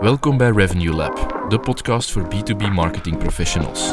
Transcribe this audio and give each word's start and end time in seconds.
Welkom 0.00 0.36
bij 0.36 0.50
Revenue 0.50 0.94
Lab, 0.94 1.46
de 1.48 1.58
podcast 1.58 2.12
voor 2.12 2.26
B2B 2.34 2.72
marketing 2.72 3.18
professionals. 3.18 3.90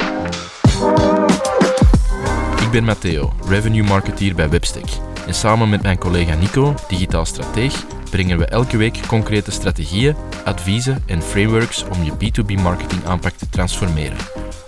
Ik 2.62 2.72
ben 2.72 2.84
Matteo, 2.84 3.34
revenue 3.48 3.84
marketeer 3.84 4.36
bij 4.36 4.50
Webstack. 4.50 4.88
En 5.28 5.34
samen 5.34 5.70
met 5.70 5.82
mijn 5.82 5.98
collega 5.98 6.36
Nico, 6.36 6.74
digitaal 6.88 7.26
strateeg, 7.26 7.86
brengen 8.10 8.38
we 8.38 8.46
elke 8.46 8.78
week 8.78 9.08
concrete 9.08 9.52
strategieën, 9.52 10.16
adviezen 10.46 11.04
en 11.06 11.22
frameworks 11.22 11.84
om 11.84 12.04
je 12.04 12.12
B2B 12.12 12.62
marketing 12.62 13.06
aanpak 13.06 13.34
te 13.34 13.50
transformeren. 13.50 14.18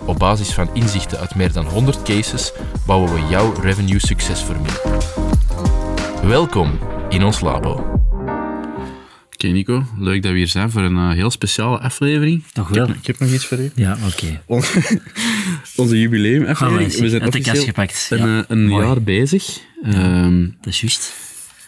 Op 0.04 0.18
basis 0.18 0.54
van 0.54 0.68
inzichten 0.72 1.18
uit 1.18 1.34
meer 1.34 1.52
dan 1.52 1.66
100 1.66 2.02
cases 2.02 2.52
bouwen 2.86 3.12
we 3.14 3.26
jouw 3.28 3.52
revenue 3.60 3.98
succesformule. 3.98 5.00
Welkom 6.22 6.78
in 7.08 7.24
ons 7.24 7.40
labo. 7.40 7.93
Oké 9.44 9.52
Nico, 9.52 9.84
leuk 9.98 10.22
dat 10.22 10.32
we 10.32 10.38
hier 10.38 10.48
zijn 10.48 10.70
voor 10.70 10.82
een 10.82 10.94
uh, 10.96 11.10
heel 11.10 11.30
speciale 11.30 11.78
aflevering. 11.78 12.42
Toch 12.52 12.68
Ik 12.68 12.74
wel? 12.74 12.86
heb, 12.86 12.96
ik 12.96 13.06
heb 13.06 13.18
nog 13.18 13.30
iets 13.30 13.46
voor 13.46 13.58
u. 13.58 13.70
Ja, 13.74 13.98
oké. 14.06 14.42
Onze 15.76 16.00
jubileumaflevering. 16.00 16.92
Oh, 16.94 16.98
we 17.00 17.08
zijn 17.08 17.22
uit 17.22 17.32
de 17.32 17.38
kast 17.40 17.50
officieel 17.50 17.64
gepakt. 17.64 18.06
een, 18.10 18.18
Ja, 18.28 18.38
eh, 18.38 18.44
een 18.48 18.70
jaar 18.70 19.02
bezig. 19.02 19.58
Ehm, 19.82 20.40
Dat 20.60 20.72
is 20.72 20.80
juist. 20.80 21.12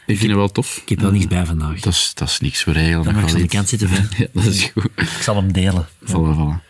ik 0.06 0.16
vind 0.18 0.30
het 0.30 0.38
wel 0.38 0.52
tof. 0.52 0.76
Ik 0.82 0.88
heb 0.88 1.00
wel 1.00 1.10
niks 1.10 1.26
bij 1.26 1.44
vandaag. 1.46 1.80
Dat 1.80 1.92
is, 1.92 2.10
dat 2.14 2.28
is 2.28 2.40
niks, 2.40 2.64
we 2.64 2.72
regelen 2.72 3.04
Dan 3.04 3.14
mag 3.14 3.22
ik 3.28 3.34
aan 3.34 3.40
de 3.40 3.48
kant 3.48 3.68
zitten. 3.68 3.88
hè. 3.90 4.00
Ja, 4.18 4.26
dat 4.32 4.44
is 4.44 4.64
goed. 4.74 4.88
Ik 4.96 5.08
zal 5.20 5.36
hem 5.36 5.52
delen. 5.52 5.86
Voilà, 6.04 6.36
voilà. 6.36 6.64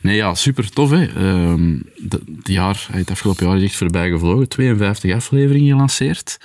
Nee, 0.00 0.16
ja, 0.16 0.34
super 0.34 0.70
tof, 0.70 0.90
hè. 0.90 1.04
Ehm, 1.06 1.78
de- 1.96 2.22
het 2.36 2.48
jaar, 2.48 2.86
het 2.92 3.10
afgelopen 3.10 3.46
jaar 3.46 3.56
is 3.56 3.62
echt 3.62 3.76
voorbij 3.76 4.10
gevlogen. 4.10 4.48
52 4.48 5.14
afleveringen 5.14 5.70
gelanceerd. 5.72 6.38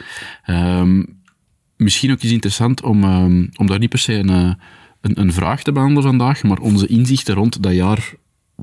Ehm, 0.43 1.03
misschien 1.77 2.11
ook 2.11 2.23
eens 2.23 2.31
interessant 2.31 2.81
om, 2.81 3.03
ehm, 3.03 3.45
om 3.55 3.67
daar 3.67 3.79
niet 3.79 3.89
per 3.89 3.99
se 3.99 4.13
een, 4.13 4.29
eh, 4.29 4.53
een, 5.01 5.19
een 5.19 5.33
vraag 5.33 5.63
te 5.63 5.71
behandelen 5.71 6.03
vandaag, 6.03 6.43
maar 6.43 6.57
onze 6.57 6.87
inzichten 6.87 7.35
rond 7.35 7.63
dat 7.63 7.73
jaar 7.73 8.13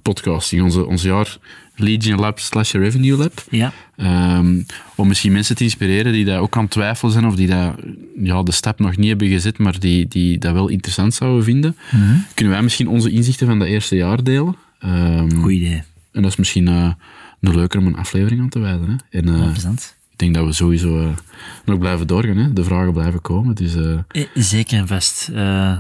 podcasting, 0.03 0.63
onze, 0.63 0.87
ons 0.87 1.03
jaar 1.03 1.39
Legion 1.75 2.21
Lab 2.21 2.39
slash 2.39 2.73
Revenue 2.73 3.17
Lab. 3.17 3.45
Ja. 3.51 3.73
Ehm, 3.97 4.63
om 4.95 5.09
misschien 5.09 5.33
mensen 5.33 5.57
te 5.57 5.63
inspireren 5.65 6.13
die 6.13 6.25
daar 6.25 6.41
ook 6.41 6.57
aan 6.57 6.63
het 6.63 6.71
twijfelen 6.73 7.13
zijn 7.13 7.27
of 7.27 7.35
die 7.35 7.49
dat, 7.49 7.75
ja, 8.23 8.43
de 8.43 8.53
stap 8.53 8.79
nog 8.79 8.97
niet 8.97 9.09
hebben 9.09 9.29
gezet, 9.29 9.59
maar 9.59 9.79
die, 9.81 10.09
die 10.09 10.39
dat 10.39 10.53
wel 10.53 10.69
interessant 10.69 11.15
zouden 11.15 11.45
vinden. 11.45 11.77
Kunnen 12.35 12.53
wij 12.53 12.63
misschien 12.63 12.89
onze 12.89 13.11
inzichten 13.11 13.47
van 13.47 13.59
dat 13.59 13.69
eerste 13.69 13.97
jaar 13.97 14.25
delen? 14.25 14.57
Ehm, 14.79 15.31
Goed 15.31 15.53
idee. 15.53 15.83
en 16.13 16.23
dat 16.23 16.31
is 16.31 16.37
misschien 16.37 16.69
eh, 16.69 16.93
een 17.41 17.55
leuker 17.55 17.81
om 17.81 17.87
een 17.87 17.97
aflevering 17.97 18.41
aan 18.41 18.49
te 18.49 18.59
wijden. 18.59 18.89
Hè? 18.89 19.19
En, 19.19 19.29
eh, 19.29 19.55
denk 20.23 20.35
dat 20.35 20.45
we 20.47 20.53
sowieso 20.53 21.01
eh, 21.01 21.09
nog 21.65 21.79
blijven 21.79 22.07
doorgaan. 22.07 22.37
Hè? 22.37 22.53
De 22.53 22.65
vragen 22.65 22.93
blijven 22.93 23.21
komen. 23.21 23.55
Dus 23.55 23.75
eh, 23.75 23.93
Eh, 24.09 24.25
Zeker 24.35 24.79
en 24.79 24.87
vast. 24.87 25.29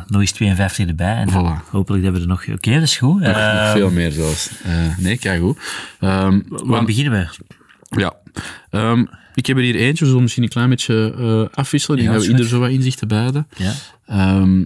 Nog 0.07 0.21
eens 0.21 0.31
52 0.33 0.87
erbij. 0.87 1.15
En 1.17 1.29
Voilà. 1.31 1.71
hopelijk 1.71 2.05
dat 2.05 2.12
we 2.15 2.21
er 2.21 2.27
nog... 2.27 2.48
Oké, 2.48 2.73
dat 2.73 2.83
is 2.83 2.97
goed. 2.97 3.20
nog, 3.20 3.29
Eh, 3.37 3.63
nog 3.65 3.73
veel 3.73 3.91
meer 3.91 4.11
zelfs. 4.11 4.51
Nee, 4.98 5.19
kijk 5.19 5.41
goed. 5.41 5.59
Ehm, 6.01 6.41
Waar 6.48 6.67
want- 6.67 6.87
beginnen 6.87 7.13
we? 7.13 8.01
Ja. 8.01 8.15
Ehm, 8.70 9.05
ik 9.35 9.47
heb 9.47 9.57
er 9.57 9.63
hier 9.63 9.75
eentje, 9.77 10.01
we 10.05 10.07
zullen 10.07 10.23
misschien 10.23 10.43
een 10.43 10.48
klein 10.48 10.69
beetje 10.69 11.48
afwisselen. 11.55 12.03
Ja, 12.03 12.15
is 12.15 12.29
ieder 12.29 12.47
zo 12.47 12.59
wat 12.61 12.70
inzichten 12.70 13.09
bij 13.09 13.23
hadden. 13.23 13.47
Ja. 13.57 13.73
Ehm, 14.07 14.61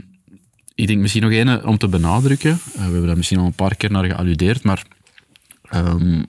ik 0.74 0.86
denk 0.86 1.00
misschien 1.00 1.22
nog 1.22 1.30
één 1.32 1.66
om 1.66 1.78
te 1.78 1.88
benadrukken. 1.88 2.58
We 2.74 2.80
hebben 2.80 3.06
daar 3.06 3.16
misschien 3.16 3.38
al 3.38 3.46
een 3.46 3.52
paar 3.52 3.76
keer 3.76 3.90
naar 3.90 4.04
gealludeerd, 4.04 4.62
maar 4.62 4.82
ehm, 5.68 6.22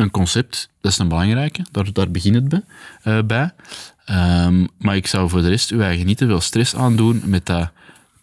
een 0.00 0.10
concept, 0.10 0.68
dat 0.80 0.92
is 0.92 0.98
een 0.98 1.08
belangrijke. 1.08 1.64
Daar, 1.70 1.92
daar 1.92 2.10
begint 2.10 2.34
het 2.34 2.48
bij. 2.48 2.62
eh, 3.02 3.22
bij. 3.22 3.50
Ehm, 4.04 4.66
maar 4.78 4.96
ik 4.96 5.06
zou 5.06 5.28
voor 5.28 5.42
de 5.42 5.48
rest 5.48 5.70
uw 5.70 5.80
eigen 5.80 6.06
niet 6.06 6.18
te 6.18 6.26
veel 6.26 6.40
stress 6.40 6.74
aandoen 6.74 7.22
met 7.24 7.46
dat 7.46 7.70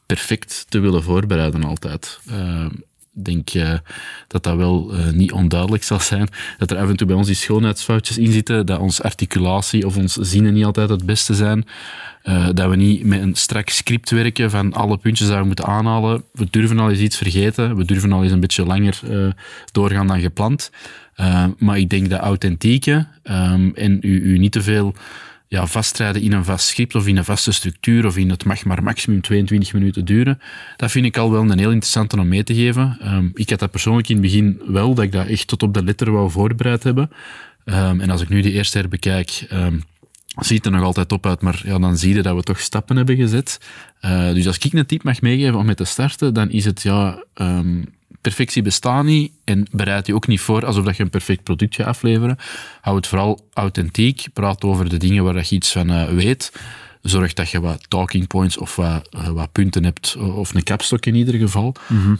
perfect 0.05 0.65
te 0.69 0.79
willen 0.79 1.03
voorbereiden 1.03 1.63
altijd. 1.63 2.19
Ehm, 2.29 2.69
denk 3.23 3.49
eh, 3.49 3.73
dat 4.27 4.43
dat 4.43 4.55
wel 4.55 4.93
eh, 4.93 5.09
niet 5.09 5.31
onduidelijk 5.31 5.83
zal 5.83 5.99
zijn. 5.99 6.27
Dat 6.57 6.71
er 6.71 6.77
af 6.77 6.89
en 6.89 6.95
toe 6.95 7.07
bij 7.07 7.15
ons 7.15 7.27
die 7.27 7.35
schoonheidsfoutjes 7.35 8.17
in 8.17 8.31
zitten, 8.31 8.65
dat 8.65 8.79
onze 8.79 9.03
articulatie 9.03 9.85
of 9.85 9.97
onze 9.97 10.23
zinnen 10.23 10.53
niet 10.53 10.65
altijd 10.65 10.89
het 10.89 11.05
beste 11.05 11.33
zijn. 11.33 11.65
Eh, 12.23 12.47
dat 12.53 12.69
we 12.69 12.75
niet 12.75 13.05
met 13.05 13.21
een 13.21 13.35
strak 13.35 13.69
script 13.69 14.09
werken 14.09 14.49
van 14.49 14.73
alle 14.73 14.97
puntjes 14.97 15.27
die 15.27 15.37
we 15.37 15.43
moeten 15.43 15.65
aanhalen. 15.65 16.23
We 16.31 16.47
durven 16.49 16.79
al 16.79 16.89
eens 16.89 16.99
iets 16.99 17.17
vergeten. 17.17 17.75
We 17.75 17.85
durven 17.85 18.11
al 18.11 18.23
eens 18.23 18.31
een 18.31 18.39
beetje 18.39 18.65
langer 18.65 18.99
doorgaan 19.71 20.07
dan 20.07 20.19
gepland. 20.19 20.71
Maar 21.57 21.77
ik 21.77 21.89
denk 21.89 22.09
dat 22.09 22.19
authentieke 22.19 23.07
ehm, 23.23 23.69
en 23.73 23.97
u, 24.01 24.21
u 24.21 24.37
niet 24.37 24.51
te 24.51 24.61
veel 24.61 24.93
ja, 25.47 25.67
vastrijden 25.67 26.21
in 26.21 26.33
een 26.33 26.45
vast 26.45 26.67
script 26.67 26.95
of 26.95 27.07
in 27.07 27.17
een 27.17 27.25
vaste 27.25 27.51
structuur 27.51 28.05
of 28.05 28.17
in 28.17 28.29
het 28.29 28.45
mag 28.45 28.65
maar 28.65 28.83
maximum 28.83 29.21
22 29.21 29.73
minuten 29.73 30.05
duren, 30.05 30.39
dat 30.77 30.91
vind 30.91 31.05
ik 31.05 31.17
al 31.17 31.31
wel 31.31 31.41
een 31.41 31.59
heel 31.59 31.71
interessante 31.71 32.19
om 32.19 32.27
mee 32.27 32.43
te 32.43 32.55
geven. 32.55 32.97
Ehm, 33.01 33.29
ik 33.33 33.49
had 33.49 33.59
dat 33.59 33.71
persoonlijk 33.71 34.09
in 34.09 34.15
het 34.15 34.25
begin 34.25 34.61
wel, 34.67 34.93
dat 34.93 35.03
ik 35.03 35.11
dat 35.11 35.27
echt 35.27 35.47
tot 35.47 35.63
op 35.63 35.73
de 35.73 35.83
letter 35.83 36.11
wou 36.11 36.31
voorbereid 36.31 36.83
hebben. 36.83 37.11
Ehm, 37.65 37.99
en 37.99 38.09
als 38.09 38.21
ik 38.21 38.29
nu 38.29 38.41
die 38.41 38.51
eerste 38.51 38.77
herbekijk, 38.77 39.45
ehm, 39.49 39.79
ziet 40.39 40.65
er 40.65 40.71
nog 40.71 40.83
altijd 40.83 41.11
op 41.11 41.25
uit, 41.25 41.41
maar 41.41 41.61
ja, 41.63 41.79
dan 41.79 41.97
zie 41.97 42.15
je 42.15 42.21
dat 42.21 42.35
we 42.35 42.43
toch 42.43 42.59
stappen 42.59 42.95
hebben 42.95 43.15
gezet. 43.15 43.59
Eh, 43.99 44.33
dus 44.33 44.47
als 44.47 44.57
ik 44.57 44.73
een 44.73 44.85
tip 44.85 45.03
mag 45.03 45.21
meegeven 45.21 45.55
om 45.55 45.65
mee 45.65 45.75
te 45.75 45.83
starten, 45.83 46.33
dan 46.33 46.49
is 46.49 46.65
het 46.65 46.81
ja, 46.81 47.23
perfectie 48.27 48.61
bestaat 48.61 49.03
niet 49.03 49.31
en 49.43 49.67
bereid 49.71 50.07
je 50.07 50.15
ook 50.15 50.27
niet 50.27 50.39
voor 50.39 50.65
alsof 50.65 50.85
dat 50.85 50.97
je 50.97 51.03
een 51.03 51.09
perfect 51.09 51.43
product 51.43 51.79
afleveren. 51.79 52.37
Hou 52.81 52.95
het 52.95 53.07
vooral 53.07 53.39
authentiek, 53.53 54.27
praat 54.33 54.63
over 54.63 54.89
de 54.89 54.97
dingen 54.97 55.23
waar 55.23 55.35
je 55.35 55.55
iets 55.55 55.71
van 55.71 55.89
eh, 55.89 56.07
weet. 56.07 56.51
Zorg 57.09 57.33
dat 57.33 57.49
je 57.49 57.59
wat 57.59 57.89
talking 57.89 58.27
points 58.27 58.57
of 58.57 58.75
wat, 58.75 59.07
eh, 59.11 59.27
wat 59.27 59.51
punten 59.51 59.83
hebt, 59.83 60.15
of 60.15 60.53
een 60.53 60.63
capstok 60.63 61.05
in 61.05 61.15
ieder 61.15 61.33
geval. 61.33 61.75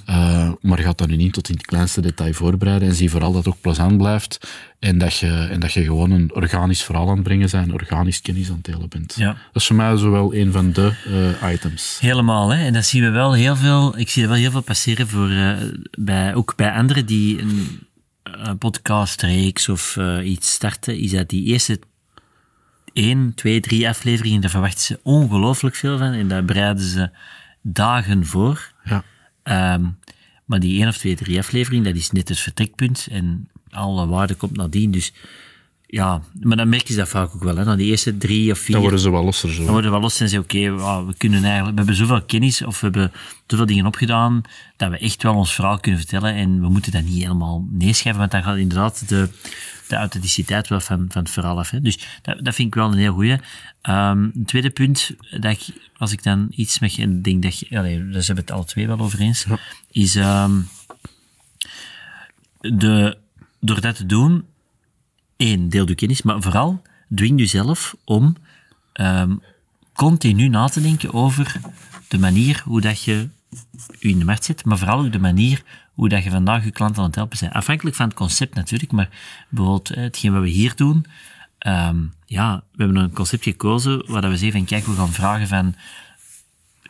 Eh, 0.05 0.51
maar 0.61 0.77
ga 0.77 0.93
dat 0.95 1.07
nu 1.07 1.15
niet 1.15 1.33
tot 1.33 1.49
in 1.49 1.55
het 1.55 1.65
kleinste 1.65 2.01
detail 2.01 2.33
voorbereiden 2.33 2.87
en 2.87 2.95
zie 2.95 3.09
vooral 3.09 3.31
dat 3.31 3.45
het 3.45 3.53
ook 3.53 3.61
plezant 3.61 3.97
blijft 3.97 4.39
en 4.79 4.97
dat 4.97 5.15
je, 5.15 5.47
en 5.51 5.59
dat 5.59 5.73
je 5.73 5.83
gewoon 5.83 6.11
een 6.11 6.33
organisch 6.33 6.83
verhaal 6.83 7.09
aan 7.09 7.13
het 7.13 7.23
brengen 7.23 7.49
bent, 7.51 7.71
organisch 7.71 8.21
kennis 8.21 8.49
aan 8.49 8.55
het 8.55 8.65
delen 8.65 8.89
bent. 8.89 9.13
Ja. 9.17 9.27
Dat 9.27 9.61
is 9.61 9.65
voor 9.65 9.75
mij 9.75 9.97
zo 9.97 10.11
wel 10.11 10.35
een 10.35 10.51
van 10.51 10.71
de 10.71 10.93
eh, 11.41 11.51
items. 11.51 11.97
Helemaal, 11.99 12.53
hè. 12.53 12.65
En 12.65 12.73
dat 12.73 12.85
zien 12.85 13.03
we 13.03 13.09
wel 13.09 13.33
heel 13.33 13.55
veel... 13.55 13.97
Ik 13.97 14.09
zie 14.09 14.23
er 14.23 14.29
wel 14.29 14.37
heel 14.37 14.51
veel 14.51 14.61
passeren 14.61 15.07
voor... 15.07 15.29
eh, 15.29 15.57
bij, 15.99 16.35
ook 16.35 16.55
bij 16.55 16.71
anderen 16.71 17.05
die 17.05 17.41
een, 17.41 17.79
een 18.23 18.57
podcastreeks 18.57 19.69
of 19.69 19.97
eh, 19.97 20.29
iets 20.29 20.51
starten, 20.51 20.99
is 20.99 21.11
dat 21.11 21.29
die 21.29 21.43
eerste 21.43 21.79
één, 22.93 23.33
twee, 23.35 23.59
drie 23.59 23.89
afleveringen, 23.89 24.41
daar 24.41 24.49
verwachten 24.49 24.81
ze 24.81 24.99
ongelooflijk 25.03 25.75
veel 25.75 25.97
van. 25.97 26.11
En 26.11 26.27
daar 26.27 26.45
bereiden 26.45 26.83
ze 26.83 27.09
dagen 27.61 28.25
voor. 28.25 28.71
Ja. 28.83 29.03
Ehm, 29.43 29.85
maar 30.45 30.59
die 30.59 30.79
één 30.79 30.87
of 30.87 30.97
twee, 30.97 31.15
drie 31.15 31.37
afleveringen, 31.37 31.85
dat 31.85 31.95
is 31.95 32.11
net 32.11 32.29
het 32.29 32.39
vertrekpunt. 32.39 33.07
En 33.11 33.49
alle 33.69 34.07
waarde 34.07 34.35
komt 34.35 34.55
nadien. 34.57 34.91
Dus 34.91 35.13
ja, 35.89 36.21
maar 36.41 36.57
dan 36.57 36.69
merk 36.69 36.87
je 36.87 36.95
dat 36.95 37.07
vaak 37.07 37.35
ook 37.35 37.43
wel. 37.43 37.55
Hè. 37.55 37.63
Na 37.63 37.75
die 37.75 37.89
eerste 37.89 38.17
drie 38.17 38.51
of 38.51 38.59
vier 38.59 38.71
Dan 38.71 38.81
worden 38.81 38.99
ze 38.99 39.11
wel 39.11 39.23
losser 39.23 39.49
zo. 39.49 39.63
dan 39.63 39.71
worden 39.71 39.85
we 39.85 39.91
wel 39.91 39.99
los 39.99 40.19
en 40.19 40.29
zeggen, 40.29 40.73
oké, 40.73 41.05
we 41.05 41.13
kunnen 41.17 41.43
eigenlijk, 41.43 41.71
we 41.71 41.77
hebben 41.77 41.95
zoveel 41.95 42.21
kennis 42.21 42.61
of 42.61 42.79
we 42.79 42.85
hebben 42.85 43.11
zoveel 43.45 43.65
dingen 43.65 43.85
opgedaan, 43.85 44.41
dat 44.77 44.89
we 44.89 44.97
echt 44.97 45.23
wel 45.23 45.35
ons 45.35 45.53
verhaal 45.53 45.79
kunnen 45.79 45.99
vertellen 45.99 46.33
en 46.33 46.61
we 46.61 46.69
moeten 46.69 46.91
dat 46.91 47.03
niet 47.03 47.21
helemaal 47.21 47.67
neerschrijven, 47.69 48.19
want 48.19 48.31
dan 48.31 48.43
gaat 48.43 48.57
inderdaad 48.57 49.09
de, 49.09 49.29
de 49.87 49.95
authenticiteit 49.95 50.67
wel 50.67 50.79
van, 50.79 51.05
van 51.09 51.21
het 51.21 51.31
verhaal 51.31 51.57
af. 51.57 51.69
Hè. 51.69 51.81
Dus 51.81 52.19
dat, 52.21 52.45
dat 52.45 52.55
vind 52.55 52.67
ik 52.67 52.75
wel 52.75 52.91
een 52.91 52.97
heel 52.97 53.13
goeie. 53.13 53.39
Een 53.81 54.43
tweede 54.45 54.69
punt, 54.69 55.11
dat 55.29 55.51
ik, 55.51 55.65
als 55.97 56.11
ik 56.11 56.23
dan 56.23 56.47
iets 56.49 56.79
met 56.79 56.95
je, 56.95 57.21
denk 57.21 57.43
dat 57.43 57.59
je, 57.59 57.77
allee, 57.77 58.09
daar 58.09 58.23
zijn 58.23 58.37
we 58.37 58.43
het 58.43 58.51
alle 58.51 58.65
twee 58.65 58.87
wel 58.87 58.99
over 58.99 59.19
eens, 59.19 59.45
is 59.91 60.15
ehm, 60.15 60.61
de, 62.59 63.17
door 63.59 63.81
dat 63.81 63.95
te 63.95 64.05
doen, 64.05 64.45
één, 65.37 65.69
deel 65.69 65.87
je 65.87 65.95
kennis, 65.95 66.21
maar 66.21 66.41
vooral 66.41 66.81
dwing 67.15 67.39
jezelf 67.39 67.95
om 68.03 68.35
ehm, 68.93 69.35
continu 69.93 70.47
na 70.47 70.67
te 70.67 70.81
denken 70.81 71.13
over 71.13 71.59
de 72.07 72.19
manier 72.19 72.61
hoe 72.66 72.81
dat 72.81 73.03
je 73.03 73.29
in 73.99 74.19
de 74.19 74.25
markt 74.25 74.43
zet, 74.43 74.66
maar 74.66 74.78
vooral 74.78 74.99
ook 74.99 75.11
de 75.11 75.19
manier 75.19 75.63
hoe 75.93 76.09
dat 76.09 76.23
je 76.23 76.29
vandaag 76.29 76.63
je 76.63 76.72
klanten 76.72 76.99
aan 77.01 77.07
het 77.07 77.16
helpen 77.16 77.37
bent. 77.39 77.53
Afhankelijk 77.53 77.95
van 77.95 78.05
het 78.05 78.16
concept 78.16 78.55
natuurlijk, 78.55 78.91
maar 78.91 79.09
bijvoorbeeld 79.49 79.89
eh, 79.89 80.03
hetgeen 80.03 80.34
wat 80.34 80.41
we 80.41 80.49
hier 80.49 80.75
doen, 80.75 81.05
ehm, 81.57 81.97
ja, 82.25 82.63
we 82.72 82.83
hebben 82.83 83.03
een 83.03 83.13
concept 83.13 83.43
gekozen 83.43 84.11
waar 84.11 84.29
we 84.29 84.37
zeggen 84.37 84.51
van 84.51 84.66
kijk, 84.66 84.85
we 84.85 84.95
gaan 84.95 85.11
vragen 85.11 85.47
van 85.47 85.75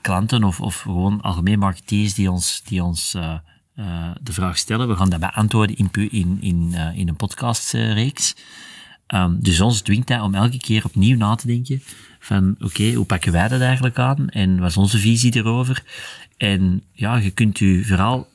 klanten 0.02 0.44
of, 0.44 0.62
of 0.62 0.80
gewoon 0.80 1.22
algemeen 1.22 1.60
marketeers 1.60 2.14
die 2.14 2.32
ons, 2.32 2.62
die 2.64 2.84
ons 2.84 3.14
eh, 3.14 3.34
eh, 3.78 4.12
de 4.22 4.34
vraag 4.34 4.58
stellen. 4.58 4.88
We 4.88 4.96
gaan 4.96 5.10
dat 5.10 5.20
beantwoorden 5.20 5.76
in, 5.76 5.90
in, 6.10 6.38
in, 6.42 6.70
eh, 6.74 6.98
in 6.98 7.08
een 7.08 7.16
podcastreeks. 7.16 8.36
Ehm, 9.08 9.34
dus 9.40 9.62
ons 9.62 9.82
dwingt 9.82 10.08
dat 10.08 10.22
om 10.22 10.36
elke 10.36 10.58
keer 10.58 10.86
opnieuw 10.86 11.18
na 11.18 11.36
te 11.36 11.48
denken 11.48 11.84
van 12.20 12.56
oké, 12.60 12.94
hoe 12.94 13.06
pakken 13.06 13.32
wij 13.32 13.48
dat 13.48 13.62
eigenlijk 13.62 14.00
aan 14.00 14.30
en 14.30 14.60
wat 14.60 14.70
is 14.70 14.78
onze 14.78 14.98
visie 14.98 15.36
erover? 15.36 15.84
En 16.38 16.84
ja, 16.92 17.16
je 17.16 17.32
kunt 17.32 17.60
je 17.60 17.82
verhaal 17.86 18.28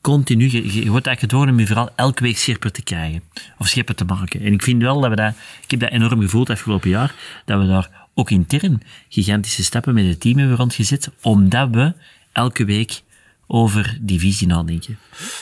continu, 0.00 0.50
je, 0.50 0.60
wordt 0.60 1.06
eigenlijk 1.06 1.20
gedwongen 1.20 1.48
om 1.48 1.58
je 1.58 1.66
verhaal 1.66 1.90
elke 1.96 2.22
week 2.22 2.38
scherper 2.38 2.72
te 2.72 2.82
krijgen. 2.82 3.22
Of 3.58 3.68
scherper 3.68 3.94
te 3.94 4.04
maken. 4.04 4.40
En 4.40 4.52
ik 4.52 4.62
vind 4.62 4.82
wel 4.82 5.00
dat 5.00 5.10
we 5.10 5.16
dat, 5.16 5.34
ik 5.62 5.70
heb 5.70 5.80
dat 5.80 5.90
enorm 5.90 6.20
gevoeld 6.20 6.50
afgelopen 6.50 6.90
jaar, 6.90 7.14
dat 7.44 7.60
we 7.60 7.66
daar 7.66 7.90
ook 8.14 8.30
intern 8.30 8.82
gigantische 9.08 9.64
stappen 9.64 9.94
met 9.94 10.06
het 10.06 10.20
team 10.20 10.38
hebben 10.38 10.56
rondgezet, 10.56 11.10
omdat 11.22 11.68
we 11.70 11.94
elke 12.32 12.64
week 12.64 13.02
over 13.46 13.98
die 14.00 14.18
visie 14.18 14.46
nadenken. 14.46 14.98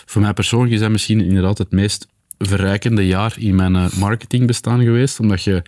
Voor 0.06 0.22
mij 0.22 0.32
persoonlijk 0.32 0.72
is 0.72 0.80
dat 0.80 0.90
misschien 0.90 1.20
inderdaad 1.20 1.58
het 1.58 1.70
meest 1.70 2.06
verrijkende 2.38 3.06
jaar 3.06 3.34
in 3.38 3.54
mijn 3.54 3.76
eh, 3.76 3.92
marketingbestaan 3.92 4.82
geweest, 4.82 5.20
omdat 5.20 5.42
je... 5.42 5.62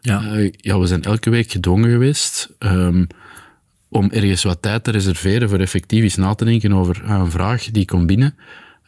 Ja. 0.00 0.24
eh, 0.32 0.52
ja, 0.56 0.78
we 0.78 0.86
zijn 0.86 1.02
elke 1.02 1.30
week 1.30 1.50
gedwongen 1.50 1.90
geweest 1.90 2.48
ehm, 2.58 3.04
om 3.88 4.10
ergens 4.10 4.42
wat 4.42 4.62
tijd 4.62 4.84
te 4.84 4.90
reserveren 4.90 5.48
voor 5.48 5.58
effectief 5.58 6.02
eens 6.02 6.16
na 6.16 6.34
te 6.34 6.44
denken 6.44 6.72
over 6.72 7.02
ah, 7.04 7.18
een 7.20 7.30
vraag 7.30 7.64
die 7.64 7.84
komt 7.84 8.06
binnen. 8.06 8.34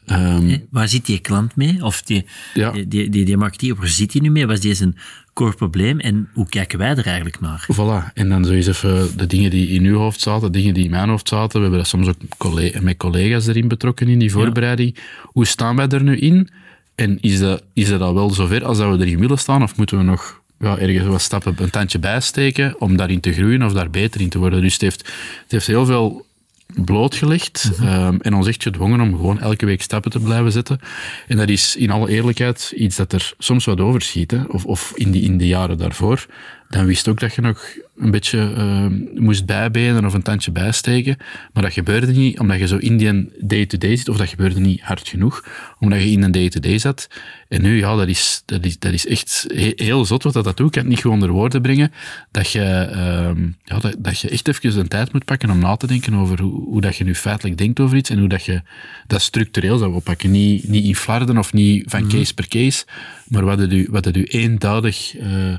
Ehm, 0.07 0.59
Waar 0.71 0.89
zit 0.89 1.07
die 1.07 1.19
klant 1.19 1.57
mee? 1.57 1.85
Of 1.85 2.03
die, 2.03 2.27
Ja. 2.55 2.71
die, 2.71 2.89
die, 2.89 3.09
die, 3.09 3.25
die 3.25 3.37
marketeer, 3.37 3.75
waar 3.75 3.89
zit 3.89 4.13
hij 4.13 4.23
nu 4.23 4.31
mee? 4.31 4.47
Was 4.47 4.61
die 4.61 4.75
zijn 4.75 4.97
core 5.33 5.55
probleem? 5.55 6.01
En 6.01 6.29
hoe 6.33 6.49
kijken 6.49 6.79
wij 6.79 6.91
er 6.91 7.07
eigenlijk 7.07 7.41
naar? 7.41 7.67
Voilà, 7.73 8.13
en 8.15 8.29
dan 8.29 8.45
zo 8.45 8.53
eens 8.53 8.67
even 8.67 9.17
de 9.17 9.27
dingen 9.27 9.51
die 9.51 9.69
in 9.69 9.85
uw 9.85 9.99
hoofd 9.99 10.21
zaten, 10.21 10.53
dingen 10.53 10.75
die 10.75 10.85
in 10.85 10.91
mijn 10.91 11.09
hoofd 11.09 11.29
zaten. 11.29 11.57
We 11.57 11.61
hebben 11.61 11.79
dat 11.79 11.89
soms 11.89 12.09
ook 12.09 12.17
colle- 12.37 12.73
met 12.81 12.97
collega's 12.97 13.47
erin 13.47 13.69
betrokken 13.69 14.09
in 14.09 14.19
die 14.19 14.33
voorbereiding. 14.33 14.97
Hoe 15.23 15.47
staan 15.47 15.77
wij 15.77 15.89
er 15.89 16.03
nu 16.03 16.17
in? 16.17 16.49
En 16.95 17.19
is 17.21 17.39
dat, 17.39 17.63
is 17.73 17.89
dat 17.89 18.01
al 18.01 18.15
wel 18.15 18.31
zover 18.31 18.65
als 18.65 18.79
dat 18.79 18.97
we 18.97 19.05
erin 19.05 19.19
willen 19.19 19.39
staan? 19.39 19.63
Of 19.63 19.77
moeten 19.77 19.99
we 19.99 20.05
nog 20.05 20.41
ja, 20.59 20.79
ergens 20.79 21.07
wat 21.07 21.21
stappen, 21.21 21.55
een 21.59 21.71
tandje 21.71 21.99
bijsteken 21.99 22.81
om 22.81 22.97
daarin 22.97 23.21
te 23.21 23.33
groeien 23.33 23.63
of 23.63 23.73
daar 23.73 23.91
beter 23.91 24.21
in 24.21 24.29
te 24.29 24.39
worden? 24.39 24.61
Dus 24.61 24.73
het 24.73 24.83
heeft, 24.83 25.01
het 25.43 25.51
heeft 25.51 25.67
heel 25.67 25.87
veel 25.87 26.27
blootgelegd 26.67 27.71
ehm, 27.81 28.17
en 28.21 28.35
ons 28.35 28.47
echt 28.47 28.63
gedwongen 28.63 29.01
om 29.01 29.17
gewoon 29.17 29.41
elke 29.41 29.67
week 29.67 29.83
stappen 29.83 30.11
te 30.11 30.21
blijven 30.21 30.53
zetten. 30.53 30.81
En 31.29 31.37
dat 31.37 31.49
is 31.49 31.77
in 31.77 31.91
alle 31.91 32.09
eerlijkheid 32.09 32.73
iets 32.77 32.97
dat 32.97 33.13
er 33.13 33.33
soms 33.39 33.65
wat 33.65 33.81
overschiet, 33.81 34.31
hè? 34.31 34.43
Of, 34.43 34.65
of 34.65 34.93
in, 34.95 35.11
die, 35.11 35.23
in 35.23 35.39
de 35.39 35.47
jaren 35.47 35.79
daarvoor. 35.79 36.27
Dan 36.69 36.87
wist 36.87 37.09
ook 37.09 37.21
dat 37.21 37.35
je 37.35 37.41
nog 37.41 37.65
een 37.97 38.11
beetje 38.11 38.53
ehm, 38.57 38.95
moest 39.15 39.47
bijbenen 39.47 40.05
of 40.05 40.15
een 40.15 40.23
tandje 40.23 40.51
bijsteken. 40.51 41.17
Maar 41.53 41.63
dat 41.63 41.73
gebeurde 41.73 42.13
niet 42.13 42.39
omdat 42.39 42.59
je 42.59 42.67
zo 42.67 42.77
in 42.77 42.97
die 42.97 43.31
day-to-day 43.41 43.97
zit, 43.97 44.09
of 44.09 44.17
dat 44.17 44.29
gebeurde 44.29 44.61
niet 44.61 44.81
hard 44.81 45.09
genoeg, 45.09 45.45
omdat 45.79 46.03
je 46.03 46.11
in 46.11 46.23
een 46.23 46.33
day-to-day 46.33 46.79
zat. 46.79 47.09
En 47.49 47.63
nu, 47.63 47.79
ja, 47.79 47.97
dat 47.97 48.09
is, 48.09 48.43
dat 48.47 48.65
is, 48.65 48.79
dat 48.79 48.93
is 48.93 49.07
echt 49.07 49.45
he- 49.55 49.73
heel 49.77 50.05
zot 50.05 50.23
wat 50.23 50.33
dat, 50.33 50.45
dat 50.45 50.57
doet. 50.57 50.67
Ik 50.67 50.73
kan 50.73 50.83
het 50.83 50.91
niet 50.91 51.01
gewoon 51.01 51.17
onder 51.17 51.31
woorden 51.31 51.63
brengen. 51.63 51.93
Dat 52.31 52.51
je, 52.51 52.63
ehm, 52.63 53.43
ja, 53.65 53.79
dat, 53.79 53.95
dat 53.99 54.21
je 54.21 54.29
echt 54.29 54.49
even 54.49 54.83
de 54.83 54.89
tijd 54.89 55.13
moet 55.13 55.25
pakken 55.25 55.51
om 55.51 55.59
na 55.59 55.77
te 55.77 55.87
denken 55.87 56.15
over 56.15 56.41
hoe, 56.41 56.65
hoe 56.65 56.81
dat 56.81 56.97
je 56.97 57.05
nu 57.05 57.15
feitelijk 57.15 57.59
denkt 57.59 57.81
over 57.81 57.97
iets 57.97 58.11
en 58.11 58.19
hoe 58.19 58.29
dat 58.29 58.45
je 58.45 58.63
dat 59.07 59.23
structureel 59.23 59.79
zou 59.79 59.95
oppakken. 59.95 60.31
Niet, 60.31 60.69
niet 60.69 60.85
in 60.85 60.97
flarden 60.97 61.39
of 61.39 61.53
niet 61.53 61.91
van 61.91 62.09
case 62.09 62.35
per 62.35 62.49
case, 62.49 62.85
maar 63.29 63.45
wat 63.45 63.59
het 63.59 63.73
u, 63.73 63.89
wat 63.91 64.05
het 64.05 64.17
u 64.17 64.25
eenduidig... 64.25 65.17
eh, 65.17 65.53
eh, 65.53 65.59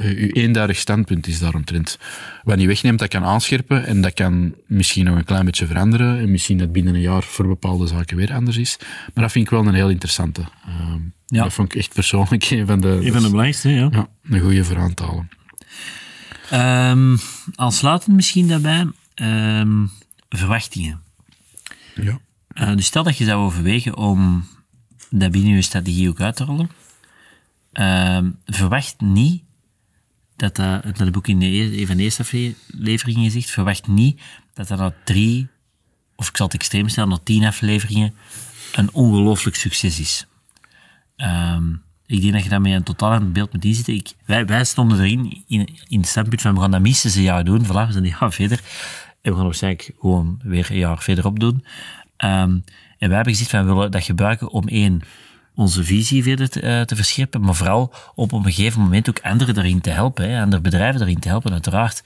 uw 0.00 0.28
eenduidig 0.32 0.76
standpunt 0.76 1.26
is 1.26 1.38
daaromtrent. 1.38 1.98
Wat 2.42 2.56
niet 2.56 2.66
wegneemt, 2.66 2.98
dat 2.98 3.08
kan 3.08 3.24
aanscherpen 3.24 3.86
en 3.86 4.00
dat 4.00 4.14
kan 4.14 4.54
misschien 4.66 5.04
nog 5.04 5.16
een 5.16 5.24
klein 5.24 5.44
beetje 5.44 5.66
veranderen. 5.66 6.18
En 6.18 6.30
misschien 6.30 6.58
dat 6.58 6.72
binnen 6.72 6.94
een 6.94 7.00
jaar 7.00 7.22
voor 7.22 7.46
bepaalde 7.46 7.86
zaken 7.86 8.16
weer 8.16 8.32
anders 8.32 8.56
is. 8.56 8.76
Maar 9.14 9.24
dat 9.24 9.32
vind 9.32 9.44
ik 9.44 9.50
wel 9.50 9.66
een 9.66 9.74
heel 9.74 9.90
interessante. 9.90 10.42
Ehm, 10.66 11.00
Ja. 11.30 11.42
Dat 11.42 11.52
vond 11.52 11.72
ik 11.72 11.78
echt 11.78 11.94
persoonlijk 11.94 12.50
een 12.50 12.66
van 12.66 12.80
de, 12.80 12.88
Een 12.88 13.12
van 13.12 13.22
de 13.22 13.28
belangrijkste, 13.28 13.68
ja. 13.68 13.88
ja, 13.92 14.08
een 14.30 14.40
goede 14.40 14.94
te 14.94 15.02
halen. 15.02 15.28
Ehm, 16.50 17.16
aansluitend 17.54 18.16
misschien 18.16 18.48
daarbij, 18.48 18.86
ehm, 19.14 19.86
verwachtingen. 20.28 21.00
Ja. 21.94 22.18
Eh, 22.48 22.74
dus 22.76 22.86
stel 22.86 23.02
dat 23.02 23.16
je 23.16 23.24
zou 23.24 23.44
overwegen 23.44 23.96
om 23.96 24.46
dat 25.10 25.30
binnen 25.30 25.54
je 25.54 25.62
strategie 25.62 26.08
ook 26.08 26.20
uit 26.20 26.36
te 26.36 26.44
rollen. 26.44 26.70
Ehm, 27.72 28.30
verwacht 28.44 29.00
niet, 29.00 29.42
dat 30.38 30.56
dat, 30.56 30.82
dat 30.96 31.06
ik 31.06 31.16
ook 31.16 31.28
in 31.28 31.38
de, 31.38 31.46
eer- 31.46 31.80
een 31.80 31.86
van 31.86 31.96
de 31.96 32.02
eerste 32.02 32.22
afleveringen 32.22 33.24
gezegd, 33.24 33.50
verwacht 33.50 33.86
niet 33.86 34.20
dat 34.54 34.68
dat 34.68 34.78
na 34.78 34.94
drie, 35.04 35.48
of 36.16 36.28
ik 36.28 36.36
zal 36.36 36.46
het 36.46 36.54
extreem 36.54 36.88
stellen, 36.88 37.08
na 37.08 37.18
tien 37.24 37.44
afleveringen 37.44 38.14
een 38.72 38.92
ongelooflijk 38.92 39.56
succes 39.56 40.00
is. 40.00 40.26
Ehm, 41.16 41.72
ik 42.06 42.20
denk 42.20 42.32
dat 42.32 42.42
je 42.42 42.48
daarmee 42.48 42.74
een 42.74 42.82
totaal 42.82 43.12
aan 43.12 43.22
het 43.22 43.32
beeld 43.32 43.52
moet 43.52 43.64
inzitten. 43.64 43.94
Ik, 43.94 44.12
wij, 44.26 44.64
stonden 44.64 44.98
erin, 44.98 45.44
in, 45.46 45.68
in 45.88 46.00
het 46.00 46.08
standpunt 46.08 46.40
van 46.40 46.54
we 46.54 46.60
gaan 46.60 46.70
dat 46.70 46.80
minstens 46.80 47.14
een 47.14 47.22
jaar 47.22 47.44
doen. 47.44 47.64
Voilà, 47.64 47.86
we 47.86 47.92
zijn 47.92 48.04
een 48.04 48.16
jaar 48.20 48.32
verder. 48.32 48.60
En 49.22 49.30
we 49.30 49.36
gaan 49.36 49.44
waarschijnlijk 49.44 49.90
gewoon 50.00 50.40
weer 50.42 50.70
een 50.70 50.76
jaar 50.76 51.02
verderop 51.02 51.40
doen. 51.40 51.64
Ehm, 52.16 52.58
en 52.98 53.08
wij 53.08 53.16
hebben 53.16 53.32
gezegd 53.32 53.50
van 53.50 53.66
we 53.66 53.72
willen 53.72 53.90
dat 53.90 54.04
gebruiken 54.04 54.50
om 54.50 54.68
één, 54.68 55.02
onze 55.58 55.84
visie 55.84 56.22
verder 56.22 56.48
te, 56.48 56.60
eh, 56.60 56.80
te 56.80 56.96
verscherpen, 56.96 57.40
maar 57.40 57.54
vooral 57.54 57.92
op 58.14 58.32
een 58.32 58.44
gegeven 58.44 58.80
moment 58.80 59.08
ook 59.08 59.20
anderen 59.20 59.54
daarin 59.54 59.80
te 59.80 59.90
helpen, 59.90 60.40
andere 60.40 60.62
bedrijven 60.62 60.98
daarin 60.98 61.18
te 61.18 61.28
helpen, 61.28 61.52
uiteraard. 61.52 62.02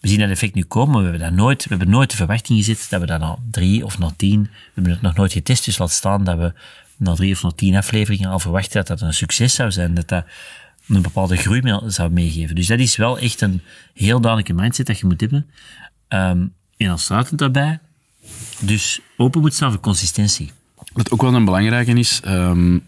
We 0.00 0.08
zien 0.08 0.18
dat 0.18 0.30
effect 0.30 0.54
nu 0.54 0.64
komen, 0.64 0.92
maar 0.92 1.02
we 1.02 1.08
hebben, 1.08 1.28
dat 1.28 1.38
nooit, 1.38 1.62
we 1.62 1.68
hebben 1.68 1.90
nooit 1.90 2.10
de 2.10 2.16
verwachting 2.16 2.58
gezet 2.58 2.86
dat 2.90 3.00
we 3.00 3.06
dat 3.06 3.20
na 3.20 3.36
drie 3.50 3.84
of 3.84 3.98
na 3.98 4.10
tien, 4.16 4.42
we 4.42 4.50
hebben 4.74 4.92
het 4.92 5.02
nog 5.02 5.14
nooit 5.14 5.32
getest, 5.32 5.64
dus 5.64 5.78
laat 5.78 5.90
staan 5.90 6.24
dat 6.24 6.38
we 6.38 6.52
na 6.96 7.14
drie 7.14 7.32
of 7.32 7.42
na 7.42 7.50
tien 7.50 7.76
afleveringen 7.76 8.30
al 8.30 8.38
verwachten 8.38 8.72
dat 8.72 8.86
dat 8.86 9.00
een 9.00 9.14
succes 9.14 9.54
zou 9.54 9.70
zijn, 9.70 9.94
dat 9.94 10.08
dat 10.08 10.24
een 10.88 11.02
bepaalde 11.02 11.36
groei 11.36 11.62
mee- 11.62 11.80
zou 11.86 12.10
meegeven. 12.10 12.54
Dus 12.54 12.66
dat 12.66 12.78
is 12.78 12.96
wel 12.96 13.18
echt 13.18 13.40
een 13.40 13.62
heel 13.94 14.20
duidelijke 14.20 14.62
mindset 14.62 14.86
dat 14.86 14.98
je 14.98 15.06
moet 15.06 15.20
hebben. 15.20 15.46
Ehm 16.08 16.46
en 16.76 16.90
aansluitend 16.90 17.38
daarbij, 17.38 17.78
dus 18.60 19.00
open 19.16 19.40
moet 19.40 19.54
staan 19.54 19.70
voor 19.70 19.80
consistentie. 19.80 20.50
Wat 20.92 21.10
ook 21.10 21.22
wel 21.22 21.34
een 21.34 21.44
belangrijke 21.44 21.92
is, 21.92 22.20
ehm, 22.24 22.78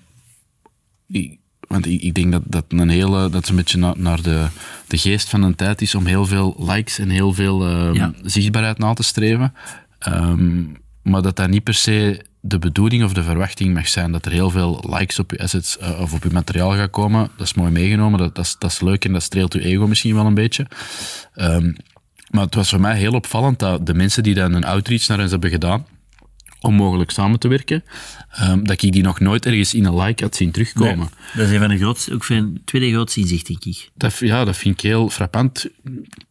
ik- 1.08 1.38
want 1.69 1.87
ik, 1.87 2.02
ik 2.02 2.14
denk 2.14 2.32
dat 2.32 2.43
dat 2.46 2.64
een 2.69 2.88
hele, 2.88 3.31
dat 3.31 3.43
is 3.43 3.49
een 3.49 3.56
beetje 3.56 3.78
na- 3.78 3.94
naar 3.96 4.22
de, 4.22 4.46
de 4.87 4.99
geest 4.99 5.28
van 5.28 5.43
een 5.43 5.54
tijd 5.54 5.81
is 5.82 5.94
om 5.94 6.06
heel 6.06 6.26
veel 6.26 6.56
likes 6.58 6.99
en 6.99 7.08
heel 7.08 7.32
veel 7.32 7.66
ehm, 7.66 7.94
Ja. 7.94 8.12
zichtbaarheid 8.22 8.78
na 8.78 8.93
te 8.94 9.02
streven. 9.02 9.54
Ehm, 9.99 10.62
maar 11.02 11.22
dat 11.22 11.37
dat 11.37 11.49
niet 11.49 11.62
per 11.64 11.75
se 11.75 12.25
de 12.40 12.58
bedoeling 12.58 13.04
of 13.04 13.12
de 13.12 13.22
verwachting 13.22 13.75
mag 13.75 13.88
zijn 13.88 14.12
dat 14.12 14.26
er 14.26 14.32
heel 14.32 14.50
veel 14.50 14.84
likes 14.88 15.19
op 15.19 15.31
je 15.31 15.38
assets 15.38 15.78
eh, 15.78 16.00
of 16.00 16.12
op 16.12 16.22
je 16.22 16.31
materiaal 16.31 16.70
gaat 16.75 16.90
komen. 16.90 17.31
Dat 17.37 17.46
is 17.46 17.54
mooi 17.54 17.70
meegenomen, 17.70 18.19
dat, 18.19 18.34
dat, 18.34 18.44
is, 18.44 18.56
dat 18.58 18.70
is 18.70 18.81
leuk 18.81 19.04
en 19.04 19.12
dat 19.12 19.22
streelt 19.22 19.52
je 19.52 19.64
ego 19.64 19.87
misschien 19.87 20.14
wel 20.14 20.26
een 20.26 20.34
beetje. 20.34 20.66
Maar 22.31 22.43
het 22.44 22.54
was 22.54 22.69
voor 22.70 22.81
mij 22.81 22.96
heel 22.99 23.12
opvallend 23.12 23.58
dat 23.58 23.87
de 23.87 23.94
mensen 23.94 24.22
die 24.22 24.34
dan 24.34 24.52
een 24.52 24.64
outreach 24.64 25.06
naar 25.08 25.20
ons 25.20 25.31
hebben 25.31 25.50
gedaan, 25.50 25.87
om 26.62 26.75
mogelijk 26.75 27.11
samen 27.11 27.38
te 27.38 27.49
werken, 27.49 27.85
ehm, 28.31 28.62
dat 28.62 28.82
ik 28.82 28.93
die 28.93 29.03
nog 29.03 29.20
nooit 29.20 29.47
ergens 29.47 29.75
in 29.75 29.85
een 29.85 30.00
like 30.00 30.23
had 30.23 30.37
zien 30.37 30.50
terugkomen. 30.50 31.09
Dat 31.35 31.47
is 31.47 31.53
een 31.53 31.59
van 31.59 31.69
de 31.69 31.79
grootste, 31.79 32.14
ook 32.14 32.25
van 32.25 32.55
de 32.55 32.61
tweede 32.64 32.91
grootste 32.91 33.20
inzicht, 33.20 33.47
denk 33.47 33.64
ik. 33.64 33.91
Dat, 33.94 34.19
ja, 34.19 34.44
dat 34.44 34.56
vind 34.56 34.75
ik 34.75 34.81
heel 34.81 35.09
frappant. 35.09 35.67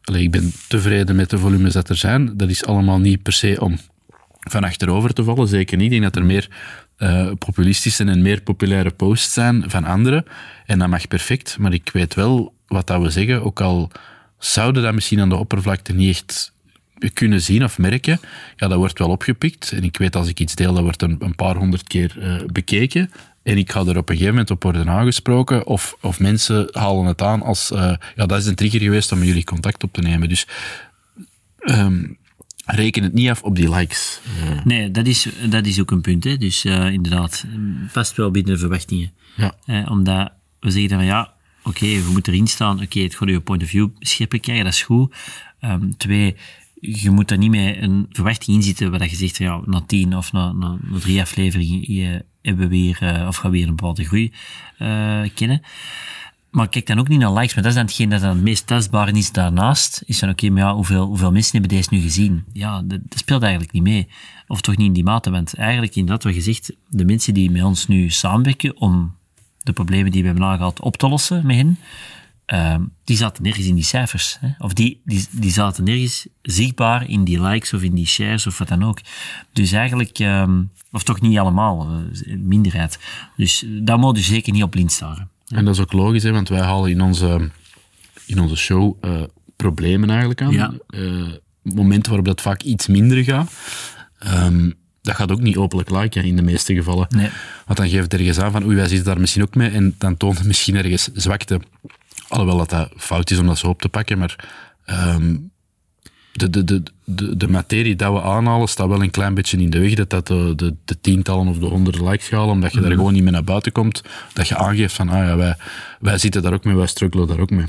Allee, 0.04 0.22
ik 0.22 0.30
ben 0.30 0.52
tevreden 0.68 1.16
met 1.16 1.30
de 1.30 1.38
volumes 1.38 1.72
dat 1.72 1.88
er 1.88 1.96
zijn. 1.96 2.36
Dat 2.36 2.50
is 2.50 2.64
allemaal 2.64 2.98
niet 2.98 3.22
per 3.22 3.32
se 3.32 3.56
om 3.60 3.78
van 4.40 4.64
achterover 4.64 5.14
te 5.14 5.24
vallen, 5.24 5.48
zeker 5.48 5.76
niet. 5.76 5.92
Ik 5.92 6.00
denk 6.00 6.12
dat 6.12 6.16
er 6.16 6.24
meer 6.24 6.48
eh, 6.96 7.30
populistische 7.38 8.04
en 8.04 8.22
meer 8.22 8.40
populaire 8.40 8.90
posts 8.90 9.32
zijn 9.32 9.64
van 9.70 9.84
anderen. 9.84 10.24
En 10.66 10.78
dat 10.78 10.88
mag 10.88 11.08
perfect, 11.08 11.58
maar 11.58 11.72
ik 11.72 11.90
weet 11.92 12.14
wel 12.14 12.54
wat 12.66 12.86
dat 12.86 13.02
we 13.02 13.10
zeggen, 13.10 13.42
ook 13.42 13.60
al 13.60 13.90
zouden 14.38 14.82
dat 14.82 14.94
misschien 14.94 15.20
aan 15.20 15.28
de 15.28 15.36
oppervlakte 15.36 15.92
niet 15.92 16.08
echt 16.08 16.52
kunnen 17.10 17.42
zien 17.42 17.64
of 17.64 17.78
merken, 17.78 18.20
ja, 18.56 18.68
dat 18.68 18.78
wordt 18.78 18.98
wel 18.98 19.08
opgepikt. 19.08 19.72
En 19.72 19.84
ik 19.84 19.96
weet 19.96 20.16
als 20.16 20.28
ik 20.28 20.40
iets 20.40 20.54
deel, 20.54 20.72
dat 20.74 20.82
wordt 20.82 21.02
een, 21.02 21.16
een 21.18 21.34
paar 21.34 21.56
honderd 21.56 21.86
keer 21.88 22.16
eh, 22.20 22.36
bekeken. 22.52 23.10
En 23.42 23.58
ik 23.58 23.72
ga 23.72 23.80
er 23.80 23.96
op 23.96 24.08
een 24.08 24.14
gegeven 24.16 24.28
moment 24.34 24.50
op 24.50 24.62
worden 24.62 24.88
aangesproken. 24.88 25.66
Of, 25.66 25.96
of 26.00 26.20
mensen 26.20 26.68
halen 26.72 27.04
het 27.06 27.22
aan 27.22 27.42
als... 27.42 27.70
eh, 27.70 27.92
ja, 28.16 28.26
dat 28.26 28.38
is 28.38 28.46
een 28.46 28.54
trigger 28.54 28.80
geweest 28.80 29.12
om 29.12 29.22
jullie 29.22 29.44
contact 29.44 29.82
op 29.82 29.92
te 29.92 30.00
nemen. 30.00 30.28
Dus 30.28 30.46
ehm, 31.58 32.04
reken 32.66 33.02
het 33.02 33.12
niet 33.12 33.28
af 33.28 33.42
op 33.42 33.56
die 33.56 33.70
likes. 33.74 34.20
Eh, 34.42 34.64
Nee, 34.64 34.90
dat 34.90 35.06
is, 35.06 35.26
dat 35.48 35.66
is 35.66 35.80
ook 35.80 35.90
een 35.90 36.00
punt. 36.00 36.24
Hè. 36.24 36.36
Dus 36.36 36.64
inderdaad, 36.64 37.44
past 37.92 38.16
wel 38.16 38.30
binnen 38.30 38.52
de 38.52 38.58
verwachtingen. 38.58 39.12
ja. 39.36 39.54
Eh, 39.66 39.90
omdat 39.90 40.32
we 40.60 40.70
zeggen 40.70 40.88
dan 40.88 40.98
van 40.98 41.06
ja, 41.06 41.32
oké, 41.62 41.86
we 41.86 42.10
moeten 42.12 42.32
erin 42.32 42.46
staan. 42.46 42.82
Oké, 42.82 43.00
het 43.00 43.14
gaat 43.14 43.28
je 43.28 43.40
point 43.40 43.62
of 43.62 43.68
view 43.68 43.88
scheppen 43.98 44.40
krijgen, 44.40 44.64
dat 44.64 44.72
is 44.72 44.82
goed. 44.82 45.14
Ehm, 45.60 45.90
twee, 45.96 46.36
je 46.84 47.10
moet 47.10 47.28
daar 47.28 47.38
niet 47.38 47.50
met 47.50 47.76
een 47.76 48.06
verwachting 48.10 48.56
in 48.56 48.62
zitten 48.62 48.90
waar 48.90 49.08
je 49.08 49.16
zegt 49.16 49.36
ja, 49.36 49.60
na 49.64 49.80
tien 49.80 50.16
of 50.16 50.32
na, 50.32 50.52
na, 50.52 50.78
drie 51.00 51.20
afleveringen 51.20 51.82
eh, 51.82 52.20
hebben 52.42 52.68
we 52.68 52.76
weer, 52.76 52.98
eh, 53.00 53.26
of 53.26 53.36
gaan 53.36 53.50
we 53.50 53.56
weer 53.56 53.68
een 53.68 53.76
bepaalde 53.76 54.04
groei 54.04 54.32
eh, 54.78 55.20
kennen. 55.34 55.62
Maar 56.50 56.68
kijk 56.68 56.86
dan 56.86 56.98
ook 56.98 57.08
niet 57.08 57.18
naar 57.18 57.32
likes, 57.32 57.54
maar 57.54 57.62
dat 57.62 57.72
is 57.72 57.78
dan 57.78 57.86
hetgeen 57.86 58.08
dat 58.08 58.20
dan 58.20 58.30
het 58.30 58.42
meest 58.42 58.66
tastbare 58.66 59.12
is 59.12 59.32
daarnaast. 59.32 60.02
Is 60.06 60.18
dan 60.18 60.30
oké, 60.30 60.50
maar 60.50 60.62
ja, 60.62 60.74
hoeveel, 60.74 61.06
hoeveel 61.06 61.32
mensen 61.32 61.52
hebben 61.52 61.76
deze 61.76 61.88
nu 61.90 62.00
gezien? 62.00 62.44
Ja, 62.52 62.82
dat, 62.82 63.00
dat 63.02 63.18
speelt 63.18 63.42
eigenlijk 63.42 63.72
niet 63.72 63.82
mee. 63.82 64.08
Of 64.46 64.60
toch 64.60 64.76
niet 64.76 64.86
in 64.86 64.92
die 64.92 65.04
mate, 65.04 65.30
want 65.30 65.54
eigenlijk 65.54 65.94
inderdaad 65.94 66.24
wat 66.24 66.34
gezegd, 66.34 66.72
de 66.88 67.04
mensen 67.04 67.34
die 67.34 67.50
met 67.50 67.62
ons 67.62 67.86
nu 67.86 68.10
samenwerken 68.10 68.76
om 68.76 69.14
de 69.62 69.72
problemen 69.72 70.12
die 70.12 70.20
we 70.20 70.26
hebben 70.28 70.46
aangehaald 70.46 70.80
op 70.80 70.96
te 70.96 71.08
lossen 71.08 71.46
met 71.46 71.56
hen, 71.56 71.78
ehm, 72.44 72.82
die 73.04 73.16
zaten 73.16 73.42
nergens 73.42 73.66
in 73.66 73.74
die 73.74 73.84
cijfers. 73.84 74.36
Hè? 74.40 74.48
Of 74.58 74.72
die, 74.72 75.00
die, 75.04 75.26
die 75.30 75.50
zaten 75.50 75.84
nergens 75.84 76.26
zichtbaar 76.42 77.08
in 77.08 77.24
die 77.24 77.42
likes 77.42 77.72
of 77.72 77.82
in 77.82 77.94
die 77.94 78.06
shares 78.06 78.46
of 78.46 78.58
wat 78.58 78.68
dan 78.68 78.82
ook. 78.82 78.98
Dus 79.52 79.72
eigenlijk, 79.72 80.18
ehm, 80.18 80.62
of 80.90 81.02
toch 81.02 81.20
niet 81.20 81.38
allemaal, 81.38 81.88
eh, 81.88 82.32
een 82.32 82.46
minderheid. 82.46 82.98
Dus 83.36 83.64
daar 83.82 83.98
moet 83.98 84.16
je 84.16 84.22
zeker 84.22 84.52
niet 84.52 84.62
op 84.62 84.70
blind 84.70 84.92
staren. 84.92 85.30
En 85.48 85.64
dat 85.64 85.74
is 85.74 85.80
ook 85.80 85.92
logisch, 85.92 86.22
hè, 86.22 86.32
want 86.32 86.48
wij 86.48 86.60
halen 86.60 86.90
in 86.90 87.00
onze, 87.00 87.50
in 88.26 88.40
onze 88.40 88.56
show 88.56 88.96
eh, 89.00 89.22
problemen 89.56 90.10
eigenlijk 90.10 90.42
aan. 90.42 90.52
Ja. 90.52 90.72
Eh, 90.86 91.32
momenten 91.62 92.08
waarop 92.08 92.26
dat 92.26 92.40
vaak 92.40 92.62
iets 92.62 92.86
minder 92.86 93.24
gaat. 93.24 93.52
Ehm, 94.18 94.70
dat 95.02 95.14
gaat 95.14 95.32
ook 95.32 95.40
niet 95.40 95.56
openlijk 95.56 95.90
liken 95.90 96.24
in 96.24 96.36
de 96.36 96.42
meeste 96.42 96.74
gevallen. 96.74 97.06
Nee. 97.10 97.28
Want 97.66 97.78
dan 97.78 97.88
geeft 97.88 98.12
het 98.12 98.14
ergens 98.14 98.38
aan 98.38 98.52
van, 98.52 98.64
oei, 98.64 98.76
wij 98.76 98.88
zitten 98.88 99.06
daar 99.06 99.20
misschien 99.20 99.42
ook 99.42 99.54
mee. 99.54 99.70
En 99.70 99.94
dan 99.98 100.16
toont 100.16 100.38
het 100.38 100.46
misschien 100.46 100.76
ergens 100.76 101.08
zwakte. 101.14 101.60
Alhoewel 102.32 102.56
dat, 102.56 102.70
dat 102.70 102.88
fout 102.96 103.30
is 103.30 103.38
om 103.38 103.46
dat 103.46 103.58
zo 103.58 103.68
op 103.68 103.80
te 103.80 103.88
pakken. 103.88 104.18
Maar 104.18 104.36
ehm, 104.84 105.36
de, 106.32 106.50
de, 106.50 106.64
de, 106.64 106.82
de, 107.04 107.36
de 107.36 107.48
materie 107.48 107.96
dat 107.96 108.12
we 108.12 108.22
aanhalen 108.22 108.68
staat 108.68 108.88
wel 108.88 109.02
een 109.02 109.10
klein 109.10 109.34
beetje 109.34 109.58
in 109.58 109.70
de 109.70 109.78
weg. 109.78 109.94
Dat 109.94 110.10
dat 110.10 110.26
de, 110.26 110.52
de, 110.56 110.74
de 110.84 111.00
tientallen 111.00 111.46
of 111.46 111.58
de 111.58 111.66
honderden 111.66 112.08
likes 112.08 112.28
gaat, 112.28 112.48
omdat 112.48 112.72
je 112.72 112.80
daar 112.80 112.90
gewoon 112.90 113.12
niet 113.12 113.22
meer 113.22 113.32
naar 113.32 113.44
buiten 113.44 113.72
komt. 113.72 114.02
Dat 114.32 114.48
je 114.48 114.56
aangeeft 114.56 114.94
van, 114.94 115.08
ah 115.08 115.26
ja, 115.26 115.36
wij, 115.36 115.56
wij 116.00 116.18
zitten 116.18 116.42
daar 116.42 116.52
ook 116.52 116.64
mee, 116.64 116.74
wij 116.76 116.86
struggelen 116.86 117.26
daar 117.26 117.40
ook 117.40 117.50
mee. 117.50 117.66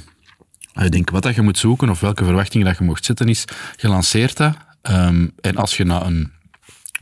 Ik 0.82 0.92
denk, 0.92 1.10
wat 1.10 1.24
dat 1.24 1.36
je 1.36 1.42
moet 1.42 1.58
zoeken, 1.58 1.90
of 1.90 2.00
welke 2.00 2.24
verwachtingen 2.24 2.68
dat 2.68 2.78
je 2.78 2.84
mocht 2.84 3.06
zetten, 3.06 3.28
is, 3.28 3.46
je 3.76 3.88
lanceert 3.88 4.38
dat. 4.38 4.56
ehm, 4.82 5.28
en 5.42 5.56
als 5.56 5.78
je 5.78 5.84
na 5.84 6.06
een 6.06 6.32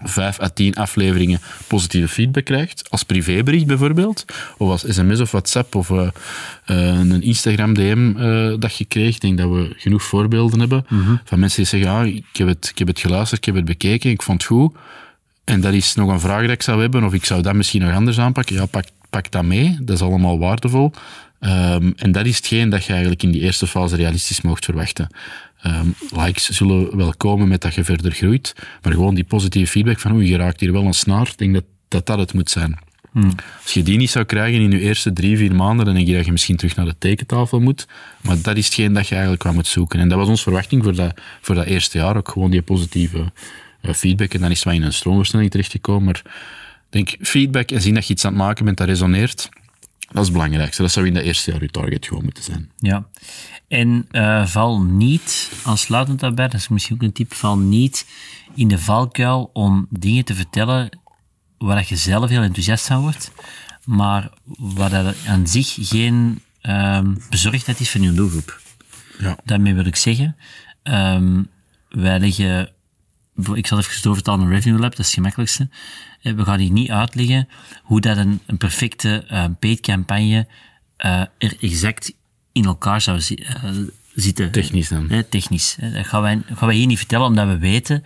vijf 0.04 0.42
à 0.42 0.50
tien 0.50 0.76
afleveringen 0.76 1.40
positieve 1.68 2.08
feedback 2.08 2.46
krijgt, 2.46 2.90
als 2.90 3.04
privébericht 3.04 3.66
bijvoorbeeld, 3.66 4.26
of 4.58 4.70
als 4.70 4.84
sms 4.88 5.20
of 5.20 5.32
WhatsApp 5.32 5.76
of 5.76 5.90
eh, 5.90 6.08
eh, 6.66 7.00
een 7.00 7.22
Instagram 7.22 7.74
DM 7.74 8.14
eh, 8.18 8.54
dat 8.60 8.76
je 8.76 8.86
kreeg, 8.86 9.16
ik 9.16 9.22
denk 9.22 9.38
dat 9.38 9.50
we 9.50 9.74
genoeg 9.78 10.04
voorbeelden 10.04 10.60
hebben 10.60 10.86
van 11.24 11.40
mensen 11.40 11.58
die 11.58 11.80
zeggen, 11.80 11.90
ah, 11.90 12.06
ik, 12.06 12.26
heb 12.34 12.48
het, 12.48 12.70
ik 12.72 12.78
heb 12.78 12.88
het 12.88 13.00
geluisterd, 13.00 13.40
ik 13.40 13.46
heb 13.46 13.56
het 13.56 13.66
bekeken, 13.66 14.10
ik 14.10 14.22
vond 14.22 14.42
het 14.42 14.52
goed, 14.52 14.76
en 15.44 15.62
dat 15.62 15.74
is 15.74 15.96
nog 15.96 16.10
een 16.10 16.20
vraag 16.20 16.42
dat 16.42 16.52
ik 16.52 16.62
zou 16.62 16.82
hebben, 16.82 17.04
of 17.04 17.14
ik 17.14 17.26
zou 17.26 17.42
dat 17.42 17.54
misschien 17.54 17.82
nog 17.82 17.94
anders 17.94 18.20
aanpakken, 18.20 18.56
ja, 18.56 18.66
pak, 18.66 18.86
pak 19.10 19.32
dat 19.32 19.44
mee, 19.44 19.78
dat 19.82 19.96
is 19.96 20.02
allemaal 20.02 20.40
waardevol. 20.40 20.94
Ehm, 21.42 21.92
en 21.96 22.12
dat 22.12 22.26
is 22.26 22.38
hetgeen 22.38 22.70
dat 22.70 22.84
je 22.84 22.92
eigenlijk 22.92 23.24
in 23.24 23.32
die 23.32 23.42
eerste 23.42 23.68
fase 23.68 23.96
realistisch 23.96 24.42
mocht 24.42 24.66
verwachten. 24.66 25.08
Ehm, 25.62 25.88
likes 26.10 26.50
zullen 26.50 26.98
wel 26.98 27.14
komen 27.18 27.48
met 27.48 27.62
dat 27.62 27.76
je 27.76 27.84
verder 27.84 28.12
groeit, 28.12 28.54
maar 28.82 28.94
gewoon 28.94 29.16
die 29.16 29.24
positieve 29.24 29.72
feedback 29.72 30.00
van 30.00 30.14
oei, 30.14 30.28
je 30.28 30.38
raakt 30.38 30.60
hier 30.60 30.72
wel 30.72 30.86
een 30.86 30.94
snaar, 30.94 31.28
ik 31.28 31.38
denk 31.38 31.54
dat 31.54 31.64
dat, 31.88 32.06
dat 32.06 32.20
het 32.20 32.34
moet 32.34 32.50
zijn. 32.50 32.80
Als 33.64 33.74
je 33.74 33.84
die 33.84 33.98
niet 33.98 34.10
zou 34.10 34.26
krijgen 34.26 34.62
in 34.62 34.72
je 34.72 34.80
eerste 34.80 35.14
drie, 35.14 35.38
vier 35.38 35.56
maanden, 35.56 35.86
dan 35.86 35.94
denk 35.94 36.08
je 36.08 36.16
dat 36.16 36.26
je 36.26 36.32
misschien 36.32 36.56
terug 36.56 36.76
naar 36.76 36.86
de 36.86 36.98
tekentafel 36.98 37.60
moet. 37.60 37.88
Maar 38.22 38.42
dat 38.42 38.58
is 38.58 38.66
hetgeen 38.66 38.94
dat 38.94 39.08
je 39.08 39.14
eigenlijk 39.14 39.44
wel 39.44 39.54
moet 39.54 39.68
zoeken. 39.68 40.00
En 40.00 40.10
dat 40.10 40.18
was 40.18 40.28
onze 40.28 40.44
verwachting 40.44 40.84
voor 40.84 40.96
dat, 40.96 41.14
voor 41.42 41.56
dat 41.56 41.66
eerste 41.66 41.98
jaar, 41.98 42.18
ook 42.18 42.30
gewoon 42.30 42.52
die 42.52 42.62
positieve 42.62 43.32
eh, 43.82 43.94
feedback. 43.94 44.34
En 44.34 44.42
dan 44.42 44.50
is 44.50 44.56
het 44.56 44.66
wel 44.66 44.74
in 44.74 44.84
een 44.84 44.94
stroomversnelling 44.94 45.52
terechtgekomen. 45.52 46.04
Maar 46.04 46.22
ik 46.26 46.82
denk, 46.90 47.16
feedback 47.28 47.72
en 47.72 47.82
zien 47.82 47.94
dat 47.94 48.08
je 48.08 48.14
iets 48.14 48.26
aan 48.26 48.34
het 48.34 48.42
maken 48.42 48.66
bent 48.66 48.78
dat 48.78 48.88
resoneert, 48.88 49.50
dat 50.12 50.22
is 50.22 50.28
het 50.28 50.32
belangrijkste. 50.32 50.82
Dat 50.82 50.92
zou 50.92 51.08
in 51.08 51.14
dat 51.14 51.24
eerste 51.24 51.52
jaar 51.52 51.62
je 51.62 51.70
target 51.70 52.08
gewoon 52.08 52.24
moeten 52.24 52.44
zijn. 52.44 52.72
Ja. 52.78 53.08
En 53.68 54.08
eh, 54.12 54.46
val 54.46 54.82
niet, 54.82 55.52
als 55.64 55.82
sluitend 55.82 56.20
daarbij, 56.20 56.48
dat 56.48 56.60
is 56.60 56.68
misschien 56.68 56.96
ook 56.96 57.02
een 57.02 57.12
tip, 57.12 57.34
val 57.34 57.58
niet 57.58 58.06
in 58.56 58.68
de 58.68 58.80
valkuil 58.80 59.50
om 59.54 59.88
dingen 59.90 60.26
te 60.26 60.36
vertellen 60.36 61.00
waar 61.58 61.76
dat 61.76 61.88
je 61.88 61.96
zelf 61.96 62.30
heel 62.30 62.42
enthousiast 62.42 62.88
van 62.88 63.02
wordt, 63.02 63.32
maar 63.86 64.30
waar 64.58 64.90
dat 64.90 65.16
aan 65.28 65.48
zich 65.48 65.78
geen 65.80 66.42
ehm, 66.62 67.16
bezorgdheid 67.30 67.80
is 67.80 67.90
van 67.90 68.02
je 68.02 68.14
doelgroep. 68.14 68.62
Ja. 69.20 69.38
Daarmee 69.44 69.74
wil 69.74 69.86
ik 69.86 69.96
zeggen, 69.96 70.36
ehm, 70.84 71.44
wij 71.90 72.20
leggen, 72.20 72.70
ik 73.54 73.68
zal 73.68 73.78
even 73.78 74.10
over 74.10 74.18
het 74.18 74.28
aan 74.28 74.42
een 74.42 74.50
revenue 74.50 74.80
lab, 74.80 74.90
dat 74.92 75.00
is 75.00 75.06
het 75.06 75.14
gemakkelijkste. 75.14 75.70
Eh, 76.22 76.34
We 76.34 76.44
gaan 76.44 76.60
hier 76.60 76.72
niet 76.72 76.90
uitleggen 76.92 77.48
hoe 77.84 78.02
dat 78.02 78.18
een, 78.18 78.40
een 78.46 78.58
perfecte 78.58 79.24
eh, 79.28 79.46
paid 79.60 79.80
campagne 79.80 80.48
eh, 80.98 81.22
er 81.38 81.58
exact 81.60 82.14
in 82.52 82.66
elkaar 82.66 83.02
zou 83.02 83.22
zi- 83.22 83.44
zitten. 84.16 84.52
Technisch 84.52 84.88
dan. 84.90 85.10
Hè, 85.10 85.24
technisch. 85.24 85.78
Dat 85.94 86.06
gaan 86.08 86.22
wij, 86.22 86.42
gaan 86.46 86.68
wij 86.68 86.76
hier 86.78 86.88
niet 86.88 86.98
vertellen, 86.98 87.28
omdat 87.28 87.48
we 87.48 87.58
weten 87.58 88.04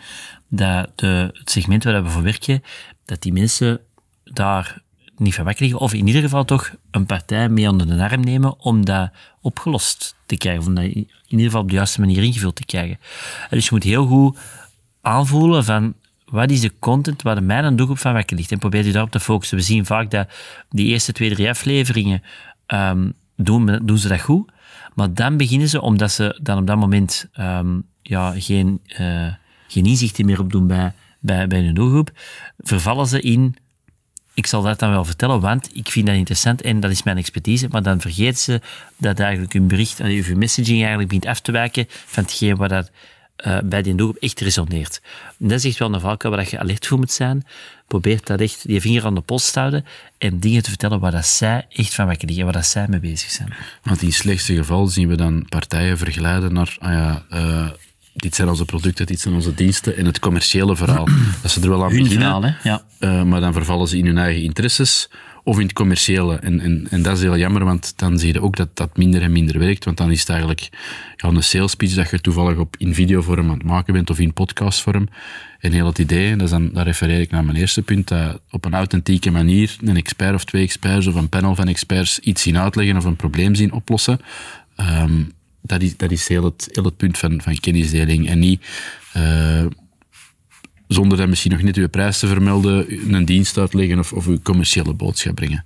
dat 0.47 0.91
de, 0.95 1.29
het 1.33 1.49
segment 1.51 1.83
waar 1.83 2.03
we 2.03 2.09
voor 2.09 2.23
werken, 2.23 2.63
dat 3.05 3.21
die 3.21 3.33
mensen 3.33 3.79
daar 4.23 4.83
niet 5.17 5.35
van 5.35 5.43
wakker 5.45 5.63
liggen, 5.63 5.81
of 5.81 5.93
in 5.93 6.07
ieder 6.07 6.21
geval 6.21 6.45
toch 6.45 6.73
een 6.91 7.05
partij 7.05 7.49
mee 7.49 7.69
onder 7.69 7.87
de 7.87 8.09
arm 8.09 8.21
nemen 8.23 8.59
om 8.59 8.85
dat 8.85 9.11
opgelost 9.41 10.15
te 10.25 10.37
krijgen, 10.37 10.61
of 10.61 10.67
om 10.67 10.75
dat 10.75 10.83
in 10.83 11.07
ieder 11.27 11.45
geval 11.45 11.61
op 11.61 11.69
de 11.69 11.75
juiste 11.75 11.99
manier 11.99 12.23
ingevuld 12.23 12.55
te 12.55 12.65
krijgen. 12.65 12.97
En 13.41 13.47
dus 13.57 13.63
je 13.65 13.69
moet 13.73 13.83
heel 13.83 14.05
goed 14.05 14.37
aanvoelen 15.05 15.63
van 15.63 15.93
wat 16.25 16.51
is 16.51 16.61
de 16.61 16.73
content 16.79 17.21
waar 17.21 17.35
de 17.35 17.41
mijn 17.41 17.75
doelgroep 17.75 17.97
van 17.97 18.13
wakker 18.13 18.37
ligt 18.37 18.51
en 18.51 18.59
probeer 18.59 18.85
je 18.85 18.91
daarop 18.91 19.11
te 19.11 19.19
focussen. 19.19 19.57
We 19.57 19.63
zien 19.63 19.85
vaak 19.85 20.11
dat 20.11 20.27
die 20.69 20.85
eerste 20.85 21.11
twee, 21.11 21.33
drie 21.33 21.49
afleveringen 21.49 22.21
ehm, 22.65 23.09
doen, 23.35 23.79
doen 23.83 23.97
ze 23.97 24.07
dat 24.07 24.21
goed, 24.21 24.51
maar 24.93 25.13
dan 25.13 25.37
beginnen 25.37 25.69
ze, 25.69 25.81
omdat 25.81 26.11
ze 26.11 26.39
dan 26.41 26.57
op 26.57 26.67
dat 26.67 26.77
moment 26.77 27.29
ehm, 27.33 27.79
ja, 28.01 28.33
geen, 28.37 28.79
eh, 28.87 29.33
geen 29.67 29.85
inzichten 29.85 30.25
meer 30.25 30.39
opdoen 30.39 30.67
bij, 30.67 30.93
bij, 31.19 31.47
bij 31.47 31.61
hun 31.61 31.73
doelgroep, 31.73 32.11
vervallen 32.57 33.07
ze 33.07 33.21
in 33.21 33.55
ik 34.35 34.47
zal 34.47 34.61
dat 34.61 34.79
dan 34.79 34.89
wel 34.89 35.05
vertellen, 35.05 35.39
want 35.39 35.69
ik 35.73 35.89
vind 35.89 36.07
dat 36.07 36.15
interessant 36.15 36.61
en 36.61 36.79
dat 36.79 36.91
is 36.91 37.03
mijn 37.03 37.17
expertise. 37.17 37.67
Maar 37.71 37.83
dan 37.83 38.01
vergeten 38.01 38.37
ze 38.37 38.61
dat 38.97 39.19
eigenlijk 39.19 39.53
hun 39.53 39.67
bericht, 39.67 39.99
of 39.99 40.25
hun 40.25 40.37
messaging 40.37 40.79
eigenlijk 40.79 41.07
begint 41.07 41.25
af 41.25 41.39
te 41.39 41.51
wijken 41.51 41.85
van 41.89 42.23
hetgeen 42.23 42.55
wat 42.55 42.69
dat, 42.69 42.91
eh, 43.35 43.57
bij 43.63 43.81
die 43.81 43.95
doelgroep 43.95 44.21
echt 44.23 44.39
resoneert. 44.39 45.01
En 45.39 45.47
dat 45.47 45.57
is 45.57 45.65
echt 45.65 45.79
wel 45.79 45.93
een 45.93 45.99
valkuil 45.99 46.35
waar 46.35 46.47
je 46.49 46.59
alert 46.59 46.87
voor 46.87 46.97
moet 46.97 47.11
zijn. 47.11 47.45
Probeer 47.87 48.19
dat 48.23 48.39
echt, 48.39 48.67
die 48.67 48.81
vinger 48.81 49.05
aan 49.05 49.15
de 49.15 49.21
post 49.21 49.53
te 49.53 49.59
houden 49.59 49.85
en 50.17 50.39
dingen 50.39 50.63
te 50.63 50.69
vertellen 50.69 50.99
waar 50.99 51.11
dat 51.11 51.25
zij 51.25 51.65
echt 51.69 51.93
van 51.93 52.05
wakker 52.05 52.27
liggen, 52.27 52.43
waar 52.45 52.53
dat 52.53 52.65
zij 52.65 52.85
mee 52.89 52.99
bezig 52.99 53.29
zijn. 53.29 53.53
Want 53.83 54.01
in 54.01 54.07
het 54.07 54.15
slechtste 54.15 54.55
geval 54.55 54.87
zien 54.87 55.07
we 55.07 55.15
dan 55.15 55.45
partijen 55.49 55.97
vergeleiden 55.97 56.53
naar, 56.53 56.75
ah 56.79 56.91
ja, 56.91 57.25
eh, 57.29 57.69
dit 58.13 58.35
zijn 58.35 58.49
onze 58.49 58.65
producten, 58.65 59.05
dit 59.05 59.19
zijn 59.19 59.33
onze 59.33 59.53
diensten 59.53 59.97
en 59.97 60.05
het 60.05 60.19
commerciële 60.19 60.75
verhaal. 60.75 61.07
Dat 61.41 61.51
ze 61.51 61.61
er 61.61 61.69
wel 61.69 61.83
aan 61.83 61.91
Hun 61.91 62.03
beginnen, 62.03 62.27
verhaal, 62.27 62.43
hè? 62.43 62.69
Ja. 62.69 62.81
eh, 62.99 63.23
maar 63.23 63.41
dan 63.41 63.53
vervallen 63.53 63.87
ze 63.87 63.97
in 63.97 64.05
hun 64.05 64.17
eigen 64.17 64.43
interesses 64.43 65.09
of 65.45 65.59
in 65.59 65.65
het 65.65 65.73
commerciële. 65.73 66.35
En, 66.35 66.59
en, 66.59 66.87
en 66.89 67.01
dat 67.01 67.17
is 67.17 67.23
heel 67.23 67.37
jammer, 67.37 67.65
want 67.65 67.93
dan 67.95 68.19
zie 68.19 68.33
je 68.33 68.41
ook 68.41 68.55
dat 68.55 68.69
dat 68.73 68.97
minder 68.97 69.21
en 69.21 69.31
minder 69.31 69.59
werkt. 69.59 69.85
Want 69.85 69.97
dan 69.97 70.11
is 70.11 70.19
het 70.19 70.29
eigenlijk 70.29 70.69
ja, 71.15 71.29
een 71.29 71.43
sales 71.43 71.75
pitch 71.75 71.95
dat 71.95 72.09
je 72.09 72.21
toevallig 72.21 72.57
op, 72.57 72.75
in 72.77 72.93
videovorm 72.93 73.49
aan 73.49 73.57
het 73.57 73.63
maken 73.63 73.93
bent 73.93 74.09
of 74.09 74.19
in 74.19 74.33
podcastvorm. 74.33 75.07
En 75.59 75.71
heel 75.71 75.85
het 75.85 75.97
idee, 75.97 76.35
dat 76.35 76.41
is 76.41 76.49
dan, 76.49 76.69
daar 76.73 76.85
refereer 76.85 77.19
ik 77.19 77.31
naar 77.31 77.45
mijn 77.45 77.57
eerste 77.57 77.81
punt, 77.81 78.07
dat 78.07 78.41
op 78.51 78.65
een 78.65 78.73
authentieke 78.73 79.31
manier 79.31 79.77
een 79.83 79.97
expert 79.97 80.33
of 80.33 80.45
twee 80.45 80.63
experts 80.63 81.07
of 81.07 81.15
een 81.15 81.29
panel 81.29 81.55
van 81.55 81.67
experts 81.67 82.19
iets 82.19 82.41
zien 82.41 82.57
uitleggen 82.57 82.97
of 82.97 83.03
een 83.03 83.15
probleem 83.15 83.55
zien 83.55 83.71
oplossen. 83.71 84.19
Ehm, 84.75 85.23
dat 85.61 85.81
is, 85.81 85.97
dat 85.97 86.11
is 86.11 86.27
heel, 86.27 86.43
het, 86.43 86.69
heel 86.71 86.83
het 86.83 86.97
punt 86.97 87.17
van, 87.17 87.41
van 87.41 87.59
kennisdeling. 87.59 88.27
En 88.27 88.39
niet 88.39 88.65
eh, 89.13 89.65
zonder 90.87 91.17
dan 91.17 91.29
misschien 91.29 91.51
nog 91.51 91.61
net 91.61 91.75
uw 91.75 91.89
prijs 91.89 92.19
te 92.19 92.27
vermelden, 92.27 92.85
een 93.13 93.25
dienst 93.25 93.57
uitleggen 93.57 93.99
of, 93.99 94.13
of 94.13 94.27
uw 94.27 94.39
commerciële 94.43 94.93
boodschap 94.93 95.35
brengen. 95.35 95.65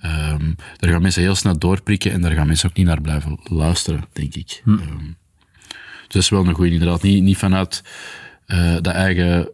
Ehm, 0.00 0.52
daar 0.76 0.90
gaan 0.90 1.02
mensen 1.02 1.22
heel 1.22 1.34
snel 1.34 1.58
doorprikken 1.58 2.12
en 2.12 2.20
daar 2.20 2.32
gaan 2.32 2.46
mensen 2.46 2.68
ook 2.68 2.76
niet 2.76 2.86
naar 2.86 3.00
blijven 3.00 3.38
luisteren, 3.42 4.04
denk 4.12 4.34
ik. 4.34 4.62
Ehm, 4.66 4.78
dus 6.06 6.14
dat 6.14 6.22
is 6.22 6.28
wel 6.28 6.46
een 6.46 6.54
goede, 6.54 6.72
inderdaad. 6.72 7.02
Niet, 7.02 7.22
niet 7.22 7.36
vanuit 7.36 7.82
eh, 8.46 8.74
dat 8.74 8.86
eigen, 8.86 9.48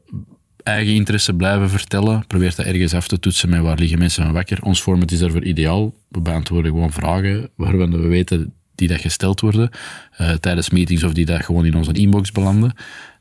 eigen 0.63 0.95
interesse 0.95 1.35
blijven 1.35 1.71
vertellen. 1.71 2.27
Probeer 2.27 2.55
dat 2.57 2.67
ergens 2.67 2.95
af 2.95 3.09
te 3.09 3.19
toetsen 3.19 3.49
met 3.49 3.61
waar 3.61 3.79
liggen 3.79 3.99
mensen 3.99 4.25
van 4.25 4.33
wakker. 4.33 4.63
Ons 4.63 4.81
format 4.81 5.11
is 5.11 5.19
daarvoor 5.19 5.45
ideaal. 5.45 5.95
We 6.09 6.21
beantwoorden 6.21 6.71
gewoon 6.73 6.93
vragen 6.93 7.51
waarvan 7.57 7.91
we 7.91 8.09
weten 8.09 8.53
die 8.75 8.89
dat 8.89 9.01
gesteld 9.01 9.41
worden 9.41 9.71
eh, 10.17 10.33
tijdens 10.33 10.71
meetings 10.71 11.03
of 11.05 11.13
die 11.13 11.27
dat 11.27 11.45
gewoon 11.45 11.65
in 11.65 11.77
onze 11.77 11.93
inbox 11.93 12.33
belanden. 12.33 12.75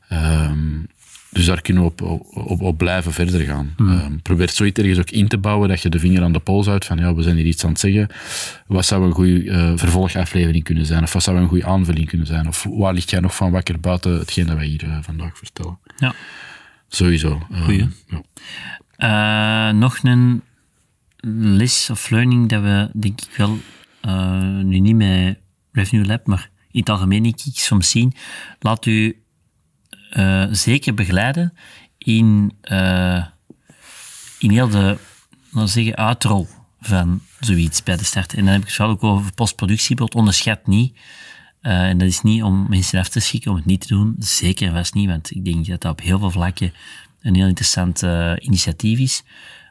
Ehm, 0.08 0.80
dus 1.32 1.44
daar 1.44 1.60
kunnen 1.60 1.82
we 1.82 1.88
op, 1.88 2.22
op, 2.34 2.60
op 2.60 2.78
blijven 2.78 3.12
verder 3.12 3.40
gaan. 3.40 3.74
Ehm, 3.76 4.16
probeer 4.22 4.50
zoiets 4.50 4.80
ergens 4.80 4.98
ook 4.98 5.10
in 5.10 5.28
te 5.28 5.38
bouwen 5.38 5.68
dat 5.68 5.82
je 5.82 5.88
de 5.88 5.98
vinger 5.98 6.22
aan 6.22 6.32
de 6.32 6.38
pols 6.38 6.66
houdt 6.66 6.84
van 6.84 6.98
ja, 6.98 7.14
we 7.14 7.22
zijn 7.22 7.36
hier 7.36 7.46
iets 7.46 7.64
aan 7.64 7.70
het 7.70 7.80
zeggen. 7.80 8.08
Wat 8.66 8.84
zou 8.84 9.04
een 9.04 9.12
goede 9.12 9.50
eh, 9.50 9.72
vervolgaflevering 9.76 10.64
kunnen 10.64 10.86
zijn? 10.86 11.02
Of 11.02 11.12
wat 11.12 11.22
zou 11.22 11.36
een 11.36 11.48
goede 11.48 11.64
aanvulling 11.64 12.08
kunnen 12.08 12.26
zijn? 12.26 12.48
Of 12.48 12.66
waar 12.70 12.94
ligt 12.94 13.10
jij 13.10 13.20
nog 13.20 13.36
van 13.36 13.50
wakker 13.50 13.80
buiten 13.80 14.18
hetgeen 14.18 14.46
dat 14.46 14.56
wij 14.56 14.66
hier 14.66 14.84
eh, 14.84 14.98
vandaag 15.00 15.38
vertellen? 15.38 15.78
ja. 15.98 16.14
Sowieso. 16.88 17.46
Goeie. 17.62 17.88
ja. 18.06 18.22
Eh, 18.96 19.74
nog 19.74 19.98
een 20.02 20.42
les 21.54 21.90
of 21.90 22.10
learning 22.10 22.48
dat 22.48 22.62
we, 22.62 22.90
denk 22.92 23.20
ik 23.20 23.36
wel, 23.36 23.58
nu 24.62 24.78
niet 24.78 24.96
met 24.96 25.38
Revenue 25.72 26.06
Lab, 26.06 26.26
maar 26.26 26.50
in 26.70 26.80
het 26.80 26.88
algemeen 26.88 27.24
ik 27.24 27.38
soms 27.52 27.90
zien. 27.90 28.14
Laat 28.60 28.86
u 28.86 29.21
eh, 30.12 30.44
zeker 30.50 30.94
begeleiden 30.94 31.52
in, 31.98 32.52
eh, 32.60 33.24
in 34.38 34.50
heel 34.50 34.68
de, 34.68 34.96
zeggen, 35.64 35.96
uitrol 35.96 36.48
van 36.80 37.20
zoiets 37.40 37.82
bij 37.82 37.96
de 37.96 38.04
start. 38.04 38.34
En 38.34 38.44
dan 38.44 38.52
heb 38.52 38.60
ik 38.60 38.66
het 38.66 38.76
vooral 38.76 38.94
ook 38.94 39.02
over 39.02 39.34
postproductiebod. 39.34 40.14
Onderschat 40.14 40.66
niet. 40.66 40.98
Eh, 41.60 41.88
en 41.88 41.98
dat 41.98 42.08
is 42.08 42.22
niet 42.22 42.42
om 42.42 42.66
mensen 42.68 42.98
af 42.98 43.08
te 43.08 43.20
schikken 43.20 43.50
om 43.50 43.56
het 43.56 43.66
niet 43.66 43.80
te 43.80 43.86
doen. 43.86 44.16
Zeker 44.18 44.72
vast 44.72 44.94
niet, 44.94 45.08
want 45.08 45.30
ik 45.30 45.44
denk 45.44 45.66
dat 45.66 45.80
dat 45.80 45.92
op 45.92 46.00
heel 46.00 46.18
veel 46.18 46.30
vlakken 46.30 46.72
een 47.20 47.34
heel 47.34 47.46
interessant 47.46 48.02
initiatief 48.38 48.98
is. 48.98 49.22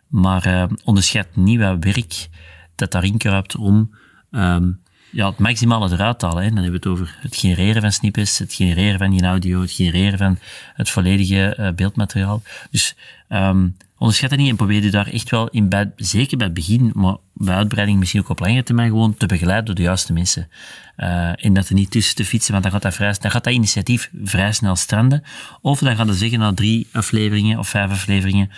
Maar 0.07 0.69
onderschat 0.83 1.35
niet 1.35 1.59
wat 1.59 1.83
werk 1.83 2.29
dat 2.75 2.91
daarin 2.91 3.17
kruipt 3.17 3.55
om 3.55 3.95
ehm, 4.31 4.71
ja, 5.11 5.29
het 5.29 5.37
maximale 5.37 5.91
eruit 5.91 6.21
halen. 6.21 6.43
Hè. 6.43 6.49
Dan 6.49 6.63
hebben 6.63 6.81
we 6.81 6.89
het 6.89 6.99
over 6.99 7.17
het 7.19 7.35
genereren 7.35 7.81
van 7.81 7.91
snippets, 7.91 8.37
het 8.37 8.53
genereren 8.53 8.99
van 8.99 9.11
die 9.11 9.23
audio, 9.23 9.61
het 9.61 9.71
genereren 9.71 10.17
van 10.17 10.39
het 10.73 10.89
volledige 10.89 11.55
eh, 11.55 11.71
beeldmateriaal. 11.71 12.41
Dus 12.71 12.95
um, 13.29 13.75
onderschat 13.97 14.29
dat 14.29 14.39
niet 14.39 14.49
en 14.49 14.55
probeer 14.55 14.83
je 14.83 14.91
daar 14.91 15.07
echt 15.07 15.29
wel 15.29 15.49
in, 15.49 15.69
bij, 15.69 15.91
zeker 15.95 16.37
bij 16.37 16.45
het 16.45 16.55
begin, 16.55 16.91
maar 16.93 17.15
bij 17.33 17.55
uitbreiding 17.55 17.99
misschien 17.99 18.21
ook 18.21 18.29
op 18.29 18.39
langere 18.39 18.63
termijn, 18.63 18.89
gewoon 18.89 19.17
te 19.17 19.25
begeleiden 19.25 19.65
door 19.65 19.75
de 19.75 19.81
juiste 19.81 20.13
mensen. 20.13 20.49
Uh, 20.97 21.45
en 21.45 21.53
dat 21.53 21.69
er 21.69 21.75
niet 21.75 21.91
tussen 21.91 22.15
te 22.15 22.25
fietsen, 22.25 22.51
want 22.51 22.63
dan 22.63 22.73
gaat 22.73 22.81
dat, 22.81 22.93
vrij, 22.93 23.15
dan 23.19 23.31
gaat 23.31 23.43
dat 23.43 23.53
initiatief 23.53 24.09
vrij 24.23 24.51
snel 24.51 24.75
stranden. 24.75 25.23
Of 25.61 25.79
dan 25.79 25.95
gaat 25.95 26.07
het 26.07 26.17
zeggen 26.17 26.39
na 26.39 26.53
drie 26.53 26.87
afleveringen 26.91 27.59
of 27.59 27.67
vijf 27.67 27.91
afleveringen, 27.91 28.51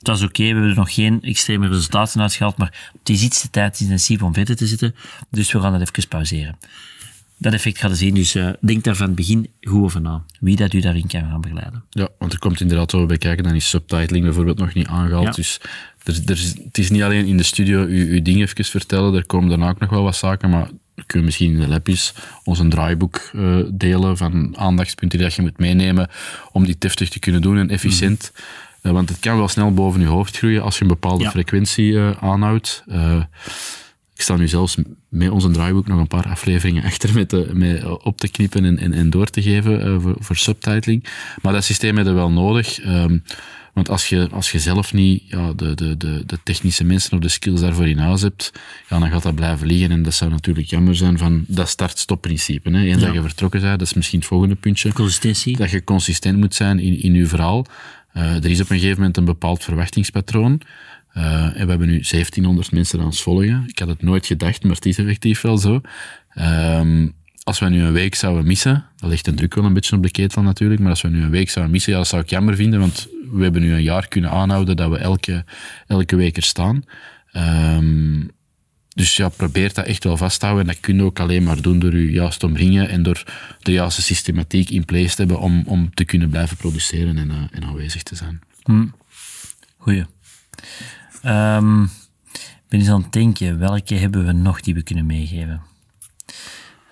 het 0.00 0.08
was 0.08 0.22
oké, 0.22 0.42
we 0.42 0.48
hebben 0.48 0.68
er 0.68 0.76
nog 0.76 0.94
geen 0.94 1.22
extreme 1.22 1.68
resultaten 1.68 2.20
uitgehaald, 2.20 2.56
maar 2.56 2.90
het 2.98 3.08
is 3.08 3.22
iets 3.22 3.40
te 3.40 3.50
tijdsintensief 3.50 4.22
om 4.22 4.34
verder 4.34 4.56
te 4.56 4.66
zitten, 4.66 4.94
dus 5.30 5.52
we 5.52 5.60
gaan 5.60 5.78
dat 5.78 5.80
even 5.80 6.08
pauzeren. 6.08 6.58
Dat 7.36 7.52
effect 7.52 7.78
gaat 7.78 7.96
zien, 7.96 8.14
dus 8.14 8.36
uh, 8.36 8.50
denk 8.60 8.84
daar 8.84 8.96
van 8.96 9.06
het 9.06 9.14
begin 9.14 9.48
goed 9.60 9.82
over 9.82 10.00
na, 10.00 10.24
wie 10.40 10.56
dat 10.56 10.72
u 10.72 10.80
daarin 10.80 11.06
kan 11.06 11.20
gaan 11.20 11.40
begeleiden. 11.40 11.84
Ja, 11.90 12.08
want 12.18 12.32
er 12.32 12.38
komt 12.38 12.60
inderdaad 12.60 12.92
wel 12.92 13.06
bij 13.06 13.18
kijken, 13.18 13.44
dan 13.44 13.54
is 13.54 13.68
subtitling 13.68 14.24
bijvoorbeeld 14.24 14.58
nog 14.58 14.74
niet 14.74 14.86
aangehaald, 14.86 15.24
ja. 15.24 15.30
dus 15.30 15.60
er, 16.02 16.20
er, 16.26 16.38
het 16.64 16.78
is 16.78 16.90
niet 16.90 17.02
alleen 17.02 17.26
in 17.26 17.36
de 17.36 17.42
studio 17.42 17.80
uw, 17.80 18.06
uw 18.06 18.22
ding 18.22 18.40
even 18.40 18.64
vertellen, 18.64 19.14
er 19.14 19.26
komen 19.26 19.48
daarna 19.48 19.68
ook 19.68 19.80
nog 19.80 19.90
wel 19.90 20.02
wat 20.02 20.16
zaken, 20.16 20.50
maar 20.50 20.70
kunnen 21.06 21.26
misschien 21.26 21.52
in 21.52 21.60
de 21.60 21.68
lapjes 21.68 22.14
ons 22.44 22.58
een 22.58 22.70
draaiboek 22.70 23.30
uh, 23.32 23.56
delen 23.72 24.16
van 24.16 24.56
aandachtspunten 24.56 25.18
die 25.18 25.30
je 25.34 25.42
moet 25.42 25.58
meenemen 25.58 26.08
om 26.52 26.64
die 26.64 26.76
deftig 26.78 27.08
te 27.08 27.18
kunnen 27.18 27.42
doen 27.42 27.58
en 27.58 27.70
efficiënt. 27.70 28.32
Mm. 28.34 28.68
Uh, 28.82 28.92
want 28.92 29.08
het 29.08 29.18
kan 29.18 29.36
wel 29.36 29.48
snel 29.48 29.74
boven 29.74 30.00
je 30.00 30.06
hoofd 30.06 30.36
groeien 30.36 30.62
als 30.62 30.76
je 30.76 30.82
een 30.82 30.88
bepaalde 30.88 31.24
ja. 31.24 31.30
frequentie 31.30 31.92
uh, 31.92 32.10
aanhoudt. 32.20 32.84
ik 34.14 34.22
sta 34.22 34.36
nu 34.36 34.48
zelfs 34.48 34.76
met 35.08 35.30
onze 35.30 35.50
draaiboek 35.50 35.86
nog 35.86 35.98
een 35.98 36.06
paar 36.06 36.28
afleveringen 36.28 36.84
achter 36.84 37.14
met, 37.14 37.30
de, 37.30 37.50
met 37.52 37.84
op 37.84 38.18
te 38.18 38.28
knippen 38.28 38.64
en, 38.64 38.78
en, 38.78 38.92
en 38.92 39.10
door 39.10 39.26
te 39.26 39.42
geven 39.42 40.00
voor, 40.00 40.16
voor 40.18 40.36
subtitling. 40.36 41.04
Maar 41.42 41.52
dat 41.52 41.64
systeem 41.64 41.96
hebben 41.96 42.14
we 42.14 42.20
wel 42.20 42.30
nodig. 42.30 42.84
Um, 42.84 43.22
want 43.72 43.88
als 43.88 44.08
je, 44.08 44.28
als 44.32 44.50
je 44.52 44.58
zelf 44.58 44.92
niet 44.92 45.22
ja, 45.26 45.52
de, 45.52 45.74
de, 45.74 45.96
de, 45.96 46.22
de 46.26 46.38
technische 46.44 46.84
mensen 46.84 47.12
of 47.12 47.18
de 47.18 47.28
skills 47.28 47.60
daarvoor 47.60 47.88
in 47.88 47.98
huis 47.98 48.22
hebt, 48.22 48.52
ja, 48.88 48.98
dan 48.98 49.10
gaat 49.10 49.22
dat 49.22 49.34
blijven 49.34 49.66
liggen. 49.66 49.90
En 49.90 50.02
dat 50.02 50.14
zou 50.14 50.30
natuurlijk 50.30 50.70
jammer 50.70 50.96
zijn 50.96 51.18
van 51.18 51.44
dat 51.46 51.68
start-stop-principe. 51.68 52.70
Eens 52.70 53.00
ja. 53.00 53.06
dat 53.06 53.14
je 53.14 53.22
vertrokken 53.22 53.60
bent, 53.60 53.78
dat 53.78 53.88
is 53.88 53.94
misschien 53.94 54.18
het 54.18 54.28
volgende 54.28 54.54
puntje. 54.54 54.92
Consistentie. 54.92 55.56
Dat 55.56 55.70
je 55.70 55.84
consistent 55.84 56.38
moet 56.38 56.54
zijn 56.54 56.78
in, 56.78 57.02
in 57.02 57.14
je 57.14 57.26
verhaal. 57.26 57.66
Uh, 58.14 58.36
er 58.36 58.50
is 58.50 58.60
op 58.60 58.70
een 58.70 58.78
gegeven 58.78 58.98
moment 58.98 59.16
een 59.16 59.24
bepaald 59.24 59.64
verwachtingspatroon. 59.64 60.60
Uh, 61.16 61.44
en 61.44 61.64
we 61.64 61.70
hebben 61.70 61.88
nu 61.88 62.00
1700 62.00 62.72
mensen 62.72 62.98
aan 62.98 63.04
ons 63.04 63.22
volgen. 63.22 63.64
Ik 63.66 63.78
had 63.78 63.88
het 63.88 64.02
nooit 64.02 64.26
gedacht, 64.26 64.62
maar 64.62 64.74
het 64.74 64.86
is 64.86 64.98
effectief 64.98 65.40
wel 65.40 65.58
zo. 65.58 65.80
Um, 66.34 67.14
als 67.42 67.58
we 67.58 67.68
nu 67.68 67.82
een 67.82 67.92
week 67.92 68.14
zouden 68.14 68.46
missen, 68.46 68.84
dat 68.96 69.10
ligt 69.10 69.26
een 69.26 69.34
druk 69.34 69.54
wel 69.54 69.64
een 69.64 69.72
beetje 69.72 69.96
op 69.96 70.02
de 70.02 70.10
ketel 70.10 70.42
natuurlijk, 70.42 70.80
maar 70.80 70.90
als 70.90 71.02
we 71.02 71.08
nu 71.08 71.22
een 71.22 71.30
week 71.30 71.50
zouden 71.50 71.72
missen, 71.72 71.92
ja, 71.92 71.98
dat 71.98 72.06
zou 72.06 72.22
ik 72.22 72.30
jammer 72.30 72.56
vinden, 72.56 72.80
want 72.80 73.08
we 73.32 73.42
hebben 73.42 73.62
nu 73.62 73.72
een 73.72 73.82
jaar 73.82 74.08
kunnen 74.08 74.30
aanhouden 74.30 74.76
dat 74.76 74.90
we 74.90 74.96
elke, 74.96 75.44
elke 75.86 76.16
week 76.16 76.36
er 76.36 76.42
staan. 76.42 76.84
Um, 77.76 78.30
dus 79.00 79.16
ja, 79.16 79.28
probeer 79.28 79.72
dat 79.72 79.86
echt 79.86 80.04
wel 80.04 80.16
vast 80.16 80.40
te 80.40 80.46
houden. 80.46 80.66
En 80.66 80.72
dat 80.72 80.82
kun 80.82 80.96
je 80.96 81.02
ook 81.02 81.20
alleen 81.20 81.42
maar 81.42 81.62
doen 81.62 81.78
door 81.78 81.96
je 81.96 82.10
juist 82.10 82.42
omringen 82.42 82.88
en 82.88 83.02
door 83.02 83.24
de 83.60 83.72
juiste 83.72 84.02
systematiek 84.02 84.70
in 84.70 84.84
place 84.84 85.14
te 85.14 85.22
hebben 85.22 85.40
om, 85.40 85.62
om 85.66 85.94
te 85.94 86.04
kunnen 86.04 86.30
blijven 86.30 86.56
produceren 86.56 87.18
en, 87.18 87.28
uh, 87.28 87.36
en 87.50 87.64
aanwezig 87.64 88.02
te 88.02 88.14
zijn. 88.14 88.40
Hmm. 88.62 88.94
Goeie. 89.76 90.04
Um, 91.24 91.82
ik 92.32 92.68
ben 92.68 92.80
eens 92.80 92.88
aan 92.88 93.02
het 93.02 93.12
denken, 93.12 93.58
welke 93.58 93.94
hebben 93.94 94.26
we 94.26 94.32
nog 94.32 94.60
die 94.60 94.74
we 94.74 94.82
kunnen 94.82 95.06
meegeven? 95.06 95.62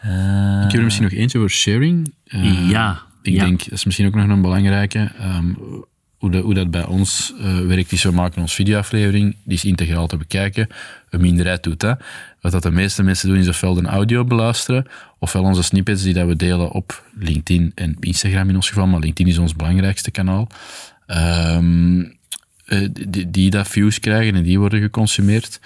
Uh, 0.05 0.62
ik 0.65 0.71
heb 0.71 0.81
er 0.81 0.85
misschien 0.85 1.05
nog 1.05 1.15
eentje 1.15 1.38
voor 1.38 1.50
sharing. 1.50 2.15
Uh, 2.25 2.71
ja. 2.71 3.03
Ik 3.23 3.33
ja. 3.33 3.45
denk, 3.45 3.59
dat 3.59 3.73
is 3.73 3.85
misschien 3.85 4.07
ook 4.07 4.15
nog 4.15 4.29
een 4.29 4.43
belangrijke. 4.43 5.12
Um, 5.21 5.59
hoe, 6.18 6.54
dat 6.54 6.70
bij 6.70 6.85
ons 6.85 7.35
uh, 7.40 7.66
werkt, 7.66 7.92
is 7.92 8.02
we 8.02 8.11
maken 8.11 8.40
ons 8.40 8.54
videoaflevering, 8.54 9.37
die 9.44 9.57
is 9.57 9.64
integraal 9.64 10.07
te 10.07 10.16
bekijken. 10.16 10.68
Een 11.11 11.20
minderheid 11.20 11.62
doet 11.62 11.81
dat. 11.81 12.02
Wat 12.40 12.52
dat 12.52 12.62
de 12.62 12.70
meeste 12.70 13.02
mensen 13.02 13.28
doen, 13.28 13.38
is 13.38 13.48
ofwel 13.48 13.78
een 13.78 13.87
audio 13.87 14.24
beluisteren, 14.24 14.87
ofwel 15.18 15.42
onze 15.42 15.62
snippets 15.62 16.02
die 16.02 16.14
dat 16.14 16.26
we 16.26 16.37
delen 16.37 16.70
op 16.70 17.04
LinkedIn 17.18 17.72
en 17.74 17.96
Instagram 18.00 18.48
in 18.48 18.54
ons 18.54 18.68
geval, 18.68 18.87
maar 18.87 19.00
LinkedIn 19.00 19.33
is 19.33 19.38
ons 19.38 19.57
belangrijkste 19.57 20.11
kanaal. 20.11 20.48
Um, 21.07 22.16
die, 23.09 23.31
die 23.31 23.50
dat 23.50 23.68
views 23.68 24.00
krijgen 24.00 24.35
en 24.35 24.42
die 24.42 24.59
worden 24.59 24.81
geconsumeerd. 24.81 25.61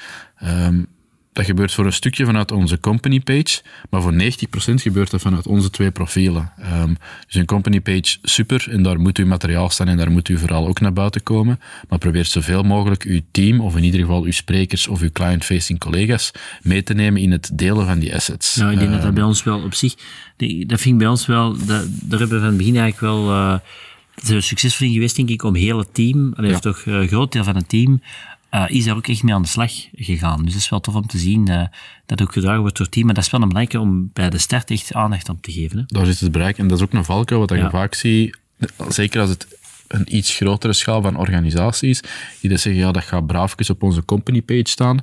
Um, 0.45 0.87
dat 1.33 1.45
gebeurt 1.45 1.73
voor 1.73 1.87
een 1.87 1.93
stukje 1.93 2.25
vanuit 2.25 2.53
onze 2.53 2.81
company 2.81 3.21
page, 3.21 3.63
maar 3.91 4.03
voor 4.03 4.13
90% 4.13 4.17
gebeurt 4.75 5.11
dat 5.11 5.21
vanuit 5.21 5.47
onze 5.47 5.71
twee 5.71 5.91
profielen. 5.91 6.53
Um, 6.83 6.97
dus 7.27 7.35
een 7.35 7.47
company 7.47 7.81
page, 7.81 8.19
super, 8.23 8.67
en 8.71 8.83
daar 8.83 9.01
moet 9.01 9.19
uw 9.19 9.27
materiaal 9.27 9.71
staan 9.71 9.89
en 9.89 9.97
daar 9.97 10.11
moet 10.11 10.29
u 10.29 10.39
vooral 10.39 10.67
ook 10.67 10.81
naar 10.81 10.93
buiten 10.93 11.23
komen. 11.23 11.61
Maar 11.89 11.99
probeer 11.99 12.25
zoveel 12.25 12.63
mogelijk 12.63 13.03
uw 13.03 13.21
team, 13.31 13.61
of 13.61 13.77
in 13.77 13.85
ieder 13.85 14.01
geval 14.01 14.23
uw 14.23 14.33
sprekers 14.33 14.89
of 14.89 15.01
uw 15.01 15.11
client-facing 15.13 15.79
collega's, 15.79 16.31
mee 16.63 16.83
te 16.83 16.95
nemen 16.95 17.21
in 17.21 17.31
het 17.31 17.51
delen 17.53 17.87
van 17.87 17.99
die 17.99 18.15
assets. 18.15 18.57
Nou, 18.57 18.73
ik 18.73 18.79
denk 18.79 18.91
um, 18.91 18.97
dat 18.97 19.05
dat 19.05 19.15
bij 19.15 19.25
ons 19.25 19.43
wel 19.43 19.63
op 19.63 19.75
zich, 19.75 19.95
dat 20.67 20.81
vind 20.81 20.85
ik 20.85 20.99
bij 20.99 21.09
ons 21.09 21.27
wel, 21.27 21.53
dat, 21.53 21.67
daar 21.67 22.19
hebben 22.19 22.29
we 22.29 22.39
van 22.39 22.47
het 22.47 22.57
begin 22.57 22.77
eigenlijk 22.77 23.01
wel... 23.01 23.31
Uh, 23.31 23.57
succesvol 24.41 24.87
in 24.87 24.93
geweest, 24.93 25.17
denk 25.17 25.29
ik, 25.29 25.43
om 25.43 25.55
heel 25.55 25.79
het 25.79 25.95
team, 25.95 26.35
dat 26.37 26.51
ja. 26.51 26.59
toch 26.59 26.87
een 26.87 27.09
groot 27.09 27.33
deel 27.33 27.45
van 27.45 27.57
het 27.57 27.69
team, 27.69 28.03
uh, 28.55 28.65
is 28.69 28.85
daar 28.85 28.97
ook 28.97 29.07
echt 29.07 29.23
mee 29.23 29.35
aan 29.35 29.43
de 29.43 29.49
slag 29.49 29.73
gegaan. 29.93 30.43
Dus 30.43 30.53
het 30.53 30.63
is 30.63 30.69
wel 30.69 30.81
tof 30.81 30.95
om 30.95 31.07
te 31.07 31.19
zien 31.19 31.51
uh, 31.51 31.65
dat 32.07 32.23
ook 32.23 32.33
gedragen 32.33 32.61
wordt 32.61 32.77
door 32.77 32.87
het 32.87 32.95
team. 32.95 33.07
Maar 33.07 33.15
dat 33.15 33.25
is 33.25 33.31
wel 33.31 33.43
een 33.43 33.49
belangrijke 33.49 33.87
om 33.87 34.11
bij 34.13 34.31
de 34.31 34.39
start 34.39 34.71
echt 34.71 34.95
aandacht 34.95 35.29
aan 35.29 35.41
te 35.41 35.53
geven. 35.53 35.79
Hè. 35.79 35.85
Daar 35.87 36.07
zit 36.07 36.21
het 36.21 36.33
bereik. 36.33 36.59
En 36.59 36.69
dat 36.69 36.79
is 36.79 36.85
ook 36.85 36.93
een 36.93 37.05
valkuil 37.05 37.41
wat 37.41 37.51
ja. 37.51 37.57
je 37.57 37.71
vaak 37.71 37.95
ziet. 37.95 38.39
Zeker 38.89 39.21
als 39.21 39.31
het 39.31 39.47
een 39.89 40.17
iets 40.17 40.37
grotere 40.37 40.73
schaal 40.73 41.03
van 41.03 41.17
organisaties, 41.17 42.01
die 42.41 42.51
dat 42.51 42.61
zeggen, 42.61 42.83
ja, 42.83 42.93
dat 42.93 43.03
gaat 43.03 43.27
braafjes 43.27 43.71
op 43.71 43.83
onze 43.83 44.05
company 44.05 44.43
page 44.43 44.69
staan. 44.69 44.99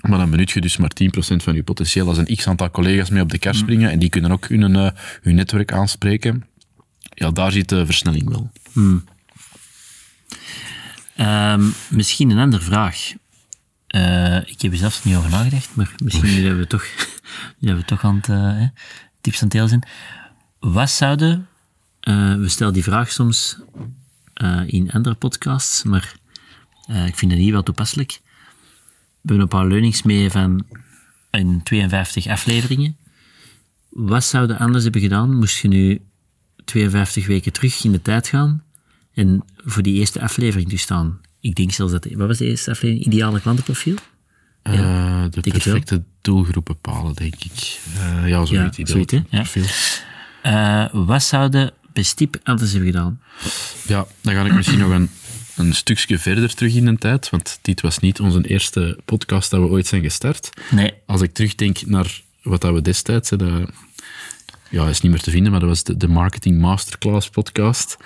Maar 0.00 0.18
dan 0.18 0.30
benut 0.30 0.50
je 0.50 0.60
dus 0.60 0.76
maar 0.76 0.90
10% 1.02 1.06
van 1.16 1.54
je 1.54 1.62
potentieel. 1.62 2.08
Als 2.08 2.18
een 2.18 2.36
x-aantal 2.36 2.70
collega's 2.70 3.10
mee 3.10 3.22
op 3.22 3.30
de 3.30 3.38
kar 3.38 3.54
springen, 3.54 3.86
mm. 3.86 3.92
en 3.92 3.98
die 3.98 4.08
kunnen 4.08 4.30
ook 4.30 4.48
hun, 4.48 4.74
uh, 4.74 4.90
hun 5.22 5.34
netwerk 5.34 5.72
aanspreken. 5.72 6.44
Ja, 7.14 7.30
daar 7.30 7.52
zit 7.52 7.68
de 7.68 7.86
versnelling 7.86 8.28
wel. 8.28 8.50
Mm. 8.72 9.04
Um, 11.20 11.74
misschien 11.90 12.30
een 12.30 12.38
andere 12.38 12.62
vraag. 12.62 13.12
Uh, 13.88 14.36
ik 14.36 14.60
heb 14.60 14.72
er 14.72 14.78
zelfs 14.78 15.04
niet 15.04 15.16
over 15.16 15.30
nagedacht, 15.30 15.76
maar 15.76 15.94
misschien 16.04 16.44
hebben 16.44 16.58
we 16.58 16.66
toch, 16.66 16.86
hebben 17.60 17.76
we 17.76 17.84
toch 17.84 18.04
aan 18.04 18.16
het 18.16 18.28
uh, 18.28 18.68
tips 19.20 19.36
aan 19.36 19.48
het 19.48 19.50
deel 19.50 19.68
zijn. 19.68 19.86
Wat 20.58 20.90
zouden, 20.90 21.48
uh, 22.00 22.34
we 22.34 22.48
stellen 22.48 22.72
die 22.72 22.82
vraag 22.82 23.12
soms 23.12 23.58
in 24.66 24.92
andere 24.92 25.14
podcasts, 25.14 25.82
maar 25.82 26.14
ik 27.06 27.16
vind 27.16 27.30
het 27.30 27.40
hier 27.40 27.52
wel 27.52 27.62
toepasselijk. 27.62 28.20
We 28.20 29.32
hebben 29.32 29.40
een 29.40 29.48
paar 29.48 29.66
learnings 29.66 30.02
mee 30.02 30.30
van 30.30 30.66
in 31.30 31.62
52 31.62 32.26
afleveringen. 32.26 32.96
Wat 33.88 34.24
zouden 34.24 34.58
anders 34.58 34.82
hebben 34.82 35.00
gedaan, 35.00 35.36
moest 35.36 35.58
je 35.58 35.68
nu 35.68 36.00
52 36.64 37.26
weken 37.26 37.52
terug 37.52 37.84
in 37.84 37.92
de 37.92 38.02
tijd 38.02 38.28
gaan 38.28 38.63
en 39.14 39.44
voor 39.56 39.82
die 39.82 39.94
eerste 39.94 40.20
aflevering 40.20 40.68
te 40.68 40.76
staan. 40.76 41.20
Ik 41.40 41.54
denk 41.54 41.72
zelfs 41.72 41.92
dat... 41.92 42.06
Wat 42.10 42.26
was 42.26 42.38
de 42.38 42.46
eerste 42.46 42.70
aflevering? 42.70 43.06
Ideale 43.06 43.40
klantenprofiel? 43.40 43.96
Ja, 44.62 45.24
uh, 45.24 45.30
de 45.30 45.40
perfecte 45.40 46.02
doelgroep 46.20 46.64
bepalen, 46.64 47.14
denk 47.14 47.34
ik. 47.34 47.80
Uh, 47.96 48.28
ja, 48.28 48.44
zoiets. 48.44 48.76
Ja, 48.76 48.86
zoiets, 49.44 50.02
ja. 50.42 50.84
Uh, 50.92 51.06
wat 51.06 51.22
zouden 51.22 51.72
bestip 51.92 52.40
anders 52.42 52.72
hebben 52.72 52.90
gedaan? 52.90 53.20
Ja, 53.86 54.06
dan 54.20 54.34
ga 54.34 54.44
ik 54.44 54.54
misschien 54.54 54.78
nog 54.78 54.90
een, 54.90 55.10
een 55.56 55.74
stukje 55.74 56.18
verder 56.18 56.54
terug 56.54 56.74
in 56.74 56.84
de 56.84 56.96
tijd, 56.98 57.30
want 57.30 57.58
dit 57.62 57.80
was 57.80 57.98
niet 57.98 58.20
onze 58.20 58.46
eerste 58.48 58.98
podcast 59.04 59.50
dat 59.50 59.60
we 59.60 59.68
ooit 59.68 59.86
zijn 59.86 60.02
gestart. 60.02 60.50
Nee. 60.70 60.92
Als 61.06 61.20
ik 61.20 61.34
terugdenk 61.34 61.86
naar 61.86 62.20
wat 62.42 62.60
dat 62.60 62.74
we 62.74 62.82
destijds... 62.82 63.30
Dat, 63.30 63.70
ja, 64.70 64.88
is 64.88 65.00
niet 65.00 65.12
meer 65.12 65.20
te 65.20 65.30
vinden, 65.30 65.50
maar 65.50 65.60
dat 65.60 65.68
was 65.68 65.82
de, 65.82 65.96
de 65.96 66.08
Marketing 66.08 66.60
Masterclass 66.60 67.28
podcast. 67.28 67.96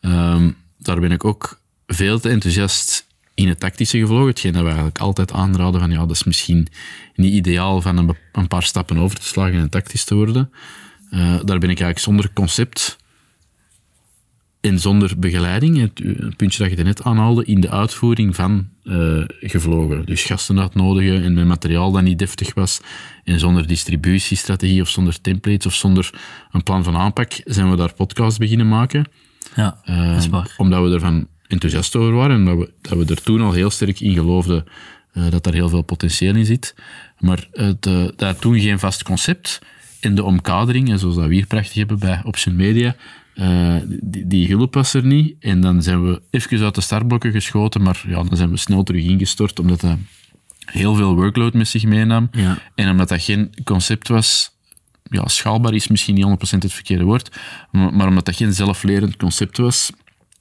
Um, 0.00 0.56
daar 0.78 1.00
ben 1.00 1.12
ik 1.12 1.24
ook 1.24 1.60
veel 1.86 2.20
te 2.20 2.28
enthousiast 2.28 3.06
in 3.34 3.48
het 3.48 3.60
tactische 3.60 3.98
gevlogen. 3.98 4.26
Hetgeen 4.26 4.52
dat 4.52 4.60
we 4.62 4.68
eigenlijk 4.68 4.98
altijd 4.98 5.32
aanraden 5.32 5.80
van 5.80 5.90
ja, 5.90 5.98
dat 5.98 6.10
is 6.10 6.24
misschien 6.24 6.68
niet 7.14 7.32
ideaal 7.32 7.80
van 7.80 7.96
een, 7.96 8.16
een 8.32 8.48
paar 8.48 8.62
stappen 8.62 8.98
over 8.98 9.18
te 9.18 9.26
slagen 9.26 9.58
en 9.58 9.70
tactisch 9.70 10.04
te 10.04 10.14
worden. 10.14 10.50
Uh, 11.10 11.20
daar 11.20 11.58
ben 11.58 11.70
ik 11.70 11.80
eigenlijk 11.80 11.98
zonder 11.98 12.32
concept 12.32 12.98
en 14.60 14.78
zonder 14.78 15.18
begeleiding, 15.18 15.80
het, 15.80 15.94
puntje 16.36 16.68
dat 16.68 16.78
je 16.78 16.84
net 16.84 17.02
aanhaalde, 17.02 17.44
in 17.44 17.60
de 17.60 17.70
uitvoering 17.70 18.34
van 18.34 18.68
uh, 18.84 19.24
gevlogen. 19.40 20.06
Dus 20.06 20.22
gasten 20.22 20.60
uitnodigen 20.60 21.22
en 21.22 21.34
met 21.34 21.46
materiaal 21.46 21.92
dat 21.92 22.02
niet 22.02 22.18
deftig 22.18 22.54
was. 22.54 22.80
En 23.24 23.38
zonder 23.38 23.66
distributiestrategie 23.66 24.80
of 24.80 24.88
zonder 24.88 25.20
templates 25.20 25.66
of 25.66 25.74
zonder 25.74 26.10
een 26.50 26.62
plan 26.62 26.84
van 26.84 26.96
aanpak 26.96 27.32
zijn 27.44 27.70
we 27.70 27.76
daar 27.76 27.94
podcasts 27.94 28.38
beginnen 28.38 28.68
maken. 28.68 29.04
Ja, 29.56 29.80
uh, 29.84 30.08
dat 30.08 30.18
is 30.18 30.28
waar. 30.28 30.54
Omdat 30.56 30.82
we 30.82 30.94
ervan 30.94 31.26
enthousiast 31.46 31.96
over 31.96 32.12
waren 32.12 32.36
en 32.36 32.44
dat 32.44 32.56
we, 32.56 32.72
dat 32.80 32.98
we 32.98 33.14
er 33.14 33.22
toen 33.22 33.40
al 33.40 33.52
heel 33.52 33.70
sterk 33.70 34.00
in 34.00 34.14
geloofden 34.14 34.64
eh, 35.12 35.30
dat 35.30 35.44
daar 35.44 35.52
heel 35.52 35.68
veel 35.68 35.82
potentieel 35.82 36.34
in 36.34 36.44
zit. 36.44 36.74
Maar 37.18 37.48
eh, 37.52 37.68
dat 38.16 38.40
toen 38.40 38.60
geen 38.60 38.78
vast 38.78 39.02
concept. 39.02 39.58
En 40.00 40.14
de 40.14 40.24
omkadering, 40.24 40.90
en 40.90 40.98
zoals 40.98 41.14
dat 41.14 41.26
we 41.26 41.34
hier 41.34 41.46
prachtig 41.46 41.74
hebben 41.74 41.98
bij 41.98 42.20
Option 42.24 42.56
Media, 42.56 42.96
eh, 43.34 43.74
die, 43.86 44.26
die 44.26 44.48
hulp 44.48 44.74
was 44.74 44.94
er 44.94 45.04
niet. 45.04 45.34
En 45.40 45.60
dan 45.60 45.82
zijn 45.82 46.04
we 46.04 46.22
even 46.30 46.64
uit 46.64 46.74
de 46.74 46.80
startblokken 46.80 47.32
geschoten, 47.32 47.82
maar 47.82 48.04
ja, 48.08 48.22
dan 48.22 48.36
zijn 48.36 48.50
we 48.50 48.56
snel 48.56 48.82
terug 48.82 49.04
ingestort, 49.04 49.58
omdat 49.58 49.80
dat 49.80 49.96
heel 50.64 50.94
veel 50.94 51.14
workload 51.14 51.54
met 51.54 51.68
zich 51.68 51.84
meenam. 51.84 52.28
Ja. 52.32 52.58
En 52.74 52.90
omdat 52.90 53.08
dat 53.08 53.22
geen 53.22 53.54
concept 53.64 54.08
was, 54.08 54.58
ja, 55.10 55.28
schaalbaar 55.28 55.74
is 55.74 55.88
misschien 55.88 56.14
niet 56.14 56.24
100% 56.56 56.58
het 56.58 56.72
verkeerde 56.72 57.04
woord, 57.04 57.38
maar, 57.70 57.94
maar 57.94 58.08
omdat 58.08 58.24
dat 58.24 58.36
geen 58.36 58.52
zelflerend 58.52 59.16
concept 59.16 59.56
was, 59.56 59.90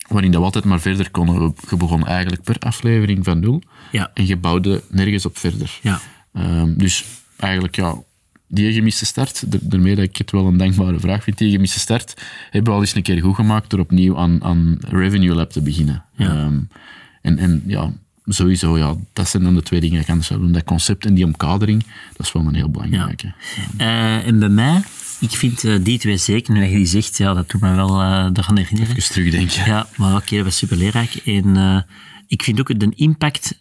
waarin 0.08 0.32
dat 0.32 0.40
we 0.40 0.46
altijd 0.46 0.66
maar 0.66 0.80
verder 0.80 1.12
konden. 1.12 1.56
Je 1.70 1.78
begon 1.78 2.08
eigenlijk 2.08 2.44
per 2.44 2.56
aflevering 2.60 3.24
van 3.26 3.40
nul 3.40 3.62
Ja. 3.92 4.12
en 4.14 4.28
je 4.28 4.38
bouwde 4.38 4.84
nergens 4.90 5.26
op 5.26 5.38
verder. 5.38 5.80
Ja. 5.82 6.00
Ehm, 6.34 6.74
dus 6.78 7.06
eigenlijk, 7.38 7.76
ja, 7.76 7.96
die 8.48 8.74
gemiste 8.74 9.06
start, 9.06 9.44
daarmee 9.70 9.96
dat 9.96 10.06
ik 10.06 10.18
het 10.18 10.32
wel 10.32 10.46
een 10.46 10.58
dankbare 10.58 11.00
vraag 11.00 11.24
vind, 11.24 11.38
die 11.38 11.52
gemiste 11.52 11.80
start 11.80 12.14
hebben 12.50 12.72
we 12.72 12.78
al 12.78 12.84
eens 12.84 12.96
een 12.96 13.02
keer 13.02 13.22
goed 13.22 13.36
gemaakt 13.36 13.70
door 13.70 13.80
opnieuw 13.80 14.18
aan, 14.18 14.44
aan 14.44 14.78
Revenue 14.88 15.36
Lab 15.36 15.52
te 15.52 15.62
beginnen. 15.62 16.04
Ja. 16.16 16.30
Ehm, 16.30 16.60
en, 17.22 17.38
en 17.38 17.64
ja, 17.68 17.92
sowieso, 18.34 18.78
ja, 18.78 18.96
dat 19.14 19.30
zijn 19.30 19.44
dan 19.44 19.56
de 19.56 19.64
twee 19.64 19.80
dingen 19.80 19.96
die 19.96 20.04
ik 20.04 20.10
anders 20.10 20.28
zou 20.28 20.40
doen. 20.40 20.52
Dat 20.52 20.64
concept 20.64 21.06
en 21.06 21.14
die 21.14 21.26
omkadering, 21.26 21.84
dat 22.18 22.26
is 22.26 22.32
wel 22.32 22.46
een 22.46 22.56
heel 22.56 22.70
belangrijke. 22.70 23.34
Eh, 23.78 24.28
en 24.28 24.40
bij 24.40 24.50
mij, 24.50 24.82
ik 25.20 25.32
vind 25.32 25.64
eh, 25.64 25.76
die 25.84 26.00
twee 26.00 26.18
zeker, 26.18 26.54
nu 26.54 26.60
dat 26.60 26.70
je 26.70 26.76
die 26.76 26.86
zegt, 26.86 27.18
ja, 27.18 27.34
dat 27.34 27.50
doet 27.50 27.62
me 27.62 27.76
wel 27.76 28.02
eh 28.02 28.30
eraan 28.34 28.58
herinneren. 28.58 28.96
Even 28.96 29.12
terugdenken. 29.12 29.66
Ja, 29.66 29.88
maar 29.96 30.16
oké, 30.16 30.36
dat 30.36 30.46
was 30.46 30.58
super 30.58 30.78
leerrijk. 30.78 31.16
En 31.16 31.58
eh, 31.58 31.82
ik 32.28 32.44
vind 32.44 32.60
ook 32.60 32.80
de 32.80 32.92
impact, 32.96 33.58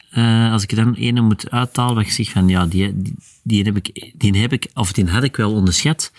als 0.51 0.63
ik 0.63 0.71
er 0.71 0.77
dan 0.77 0.95
ene 0.95 1.21
moet 1.21 1.51
uithalen, 1.51 1.95
waar 1.95 2.05
ik 2.05 2.11
zeg 2.11 2.31
van, 2.31 2.49
ja, 2.49 2.67
die, 2.67 3.03
die, 3.03 3.15
die 3.43 3.63
heb 3.63 3.77
ik, 3.77 4.13
die 4.17 4.41
heb 4.41 4.53
ik, 4.53 4.71
of 4.75 4.93
die 4.93 5.07
had 5.07 5.23
ik 5.23 5.37
wel 5.37 5.53
onderschat. 5.53 6.13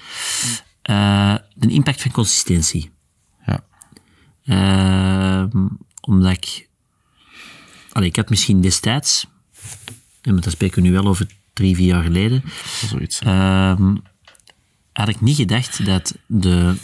De 0.81 1.67
impact 1.67 2.01
van 2.01 2.11
consistentie. 2.11 2.91
Ja. 3.45 3.63
Ehm, 4.45 5.67
omdat 6.01 6.31
ik... 6.31 6.68
Allee, 7.91 8.09
ik 8.09 8.15
had 8.15 8.29
misschien 8.29 8.61
destijds, 8.61 9.25
en 10.21 10.35
dat 10.35 10.51
spreken 10.51 10.81
we 10.81 10.87
nu 10.87 10.93
wel 10.93 11.07
over 11.07 11.27
drie, 11.53 11.75
vier 11.75 11.85
jaar 11.85 12.03
geleden, 12.03 12.43
Zoiets. 12.85 13.19
Ehm, 13.19 13.95
had 14.93 15.07
ik 15.07 15.21
niet 15.21 15.35
gedacht 15.35 15.85
dat 15.85 16.17
de, 16.25 16.75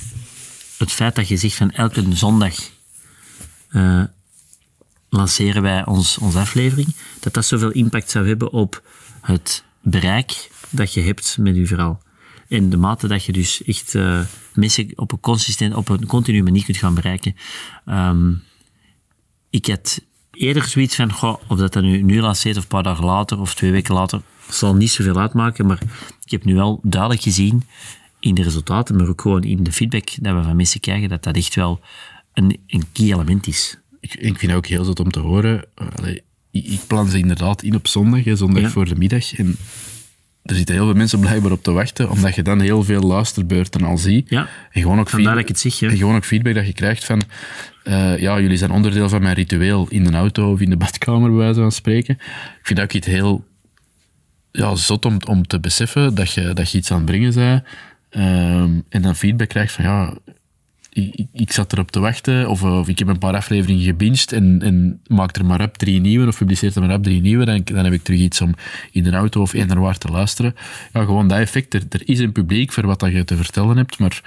het 0.77 0.91
feit 0.91 1.15
dat 1.15 1.27
je 1.27 1.37
zegt 1.37 1.55
van 1.55 1.71
elke 1.71 2.15
zondag 2.15 2.55
eh, 3.69 4.03
lanceren 5.09 5.61
wij 5.61 5.85
ons, 5.85 6.17
onze 6.17 6.39
aflevering, 6.39 6.95
dat 7.19 7.33
dat 7.33 7.45
zoveel 7.45 7.71
impact 7.71 8.09
zou 8.09 8.27
hebben 8.27 8.51
op 8.51 8.83
het 9.21 9.63
bereik 9.81 10.49
dat 10.69 10.93
je 10.93 11.01
hebt 11.01 11.37
met 11.39 11.55
je 11.55 11.67
verhaal. 11.67 12.03
En 12.47 12.69
de 12.69 12.77
mate 12.77 13.07
dat 13.07 13.23
je 13.23 13.31
dus 13.31 13.63
echt 13.63 13.95
eh, 13.95 14.19
mensen 14.53 14.91
op 14.95 15.11
een 15.11 15.19
consistent, 15.19 15.75
op 15.75 15.89
een 15.89 16.05
continue 16.05 16.43
manier 16.43 16.63
kunt 16.63 16.77
gaan 16.77 16.93
bereiken. 16.93 17.35
Ehm, 17.85 18.33
ik 19.49 19.65
had 19.65 20.01
eerder 20.35 20.63
zoiets 20.63 20.95
van, 20.95 21.11
goh, 21.11 21.41
of 21.47 21.57
dat 21.57 21.73
dan 21.73 21.83
nu, 21.83 22.01
nu 22.01 22.21
lanceert 22.21 22.57
of 22.57 22.63
een 22.63 22.69
paar 22.69 22.83
dagen 22.83 23.05
later 23.05 23.39
of 23.39 23.55
twee 23.55 23.71
weken 23.71 23.93
later, 23.93 24.21
zal 24.49 24.75
niet 24.75 24.91
zoveel 24.91 25.19
uitmaken, 25.19 25.65
maar 25.65 25.79
ik 26.23 26.31
heb 26.31 26.45
nu 26.45 26.55
wel 26.55 26.79
duidelijk 26.83 27.21
gezien 27.21 27.63
in 28.19 28.35
de 28.35 28.43
resultaten, 28.43 28.95
maar 28.95 29.07
ook 29.07 29.21
gewoon 29.21 29.43
in 29.43 29.63
de 29.63 29.71
feedback 29.71 30.09
dat 30.21 30.35
we 30.35 30.43
van 30.43 30.55
mensen 30.55 30.79
krijgen, 30.79 31.09
dat 31.09 31.23
dat 31.23 31.35
echt 31.35 31.55
wel 31.55 31.79
een, 32.33 32.57
een 32.67 32.83
key 32.93 33.05
element 33.05 33.47
is. 33.47 33.77
Ik, 33.99 34.13
ik 34.13 34.37
vind 34.37 34.41
het 34.41 34.55
ook 34.55 34.65
heel 34.65 34.83
zot 34.83 34.99
om 34.99 35.11
te 35.11 35.19
horen. 35.19 35.65
Allee, 35.95 36.21
ik, 36.51 36.79
plan 36.87 37.09
ze 37.09 37.17
inderdaad 37.17 37.63
in 37.63 37.75
op 37.75 37.87
zondag, 37.87 38.23
hè, 38.23 38.35
zondag 38.35 38.61
Ja. 38.61 38.69
voor 38.69 38.85
de 38.85 38.95
middag. 38.95 39.35
En 39.35 39.55
er 40.43 40.55
zitten 40.55 40.75
heel 40.75 40.85
veel 40.85 40.93
mensen 40.95 41.19
blijkbaar 41.19 41.51
op 41.51 41.63
te 41.63 41.71
wachten, 41.71 42.09
omdat 42.09 42.35
je 42.35 42.41
dan 42.41 42.59
heel 42.59 42.83
veel 42.83 43.01
luisterbeurten 43.01 43.83
al 43.83 43.97
ziet. 43.97 44.29
Ja, 44.29 44.49
En 44.71 44.81
gewoon 44.81 44.99
ook, 44.99 45.09
vandaar 45.09 45.35
feed- 45.35 45.47
dat 45.47 45.57
ik 45.57 45.63
het 45.63 45.79
ja. 45.79 45.89
en 45.89 45.97
gewoon 45.97 46.15
ook 46.15 46.25
feedback 46.25 46.53
dat 46.53 46.65
je 46.65 46.73
krijgt 46.73 47.05
van... 47.05 47.21
eh, 47.85 48.17
ja, 48.19 48.39
jullie 48.39 48.57
zijn 48.57 48.71
onderdeel 48.71 49.09
van 49.09 49.21
mijn 49.21 49.35
ritueel 49.35 49.87
in 49.89 50.03
de 50.03 50.11
auto 50.11 50.51
of 50.51 50.59
in 50.61 50.69
de 50.69 50.77
badkamer, 50.77 51.29
bij 51.29 51.37
wijze 51.37 51.59
van 51.59 51.71
spreken. 51.71 52.13
Ik 52.59 52.59
vind 52.63 52.79
dat 52.79 52.87
ook 52.87 52.93
iets 52.93 53.07
heel 53.07 53.43
ja, 54.51 54.75
zot 54.75 55.05
om, 55.05 55.17
om 55.27 55.47
te 55.47 55.59
beseffen 55.59 56.15
dat 56.15 56.31
je, 56.33 56.53
dat 56.53 56.71
je 56.71 56.77
iets 56.77 56.91
aan 56.91 56.97
het 56.97 57.05
brengen 57.05 57.33
bent. 57.33 57.63
Ehm, 58.09 58.79
en 58.89 59.01
dan 59.01 59.15
feedback 59.15 59.47
krijgt 59.49 59.73
van 59.73 59.83
ja, 59.83 60.13
ik, 60.89 61.27
ik- 61.33 61.51
zat 61.51 61.73
erop 61.73 61.91
te 61.91 61.99
wachten, 61.99 62.49
of, 62.49 62.63
of 62.63 62.87
ik 62.87 62.99
heb 62.99 63.07
een 63.07 63.17
paar 63.17 63.35
afleveringen 63.35 63.83
gebinged 63.83 64.31
en, 64.31 64.61
en 64.61 65.01
maak 65.07 65.35
er 65.35 65.45
maar 65.45 65.61
op 65.61 65.77
drie 65.77 65.99
nieuwe, 65.99 66.27
of 66.27 66.37
publiceer 66.37 66.71
er 66.75 66.81
maar 66.81 66.95
op 66.95 67.03
drie 67.03 67.21
nieuwe, 67.21 67.45
dan, 67.45 67.61
dan 67.63 67.83
heb 67.83 67.93
ik 67.93 68.03
terug 68.03 68.19
iets 68.19 68.41
om 68.41 68.53
in 68.91 69.03
de 69.03 69.11
auto 69.11 69.41
of 69.41 69.53
eender 69.53 69.79
waar 69.79 69.97
te 69.97 70.07
luisteren. 70.07 70.55
Ja, 70.93 71.03
gewoon 71.03 71.27
dat 71.27 71.37
effect. 71.37 71.73
Er, 71.73 71.81
er 71.89 72.01
is 72.05 72.19
een 72.19 72.31
publiek 72.31 72.71
voor 72.73 72.85
wat 72.85 72.99
dat 72.99 73.11
je 73.11 73.23
te 73.23 73.35
vertellen 73.35 73.77
hebt, 73.77 73.99
maar 73.99 74.21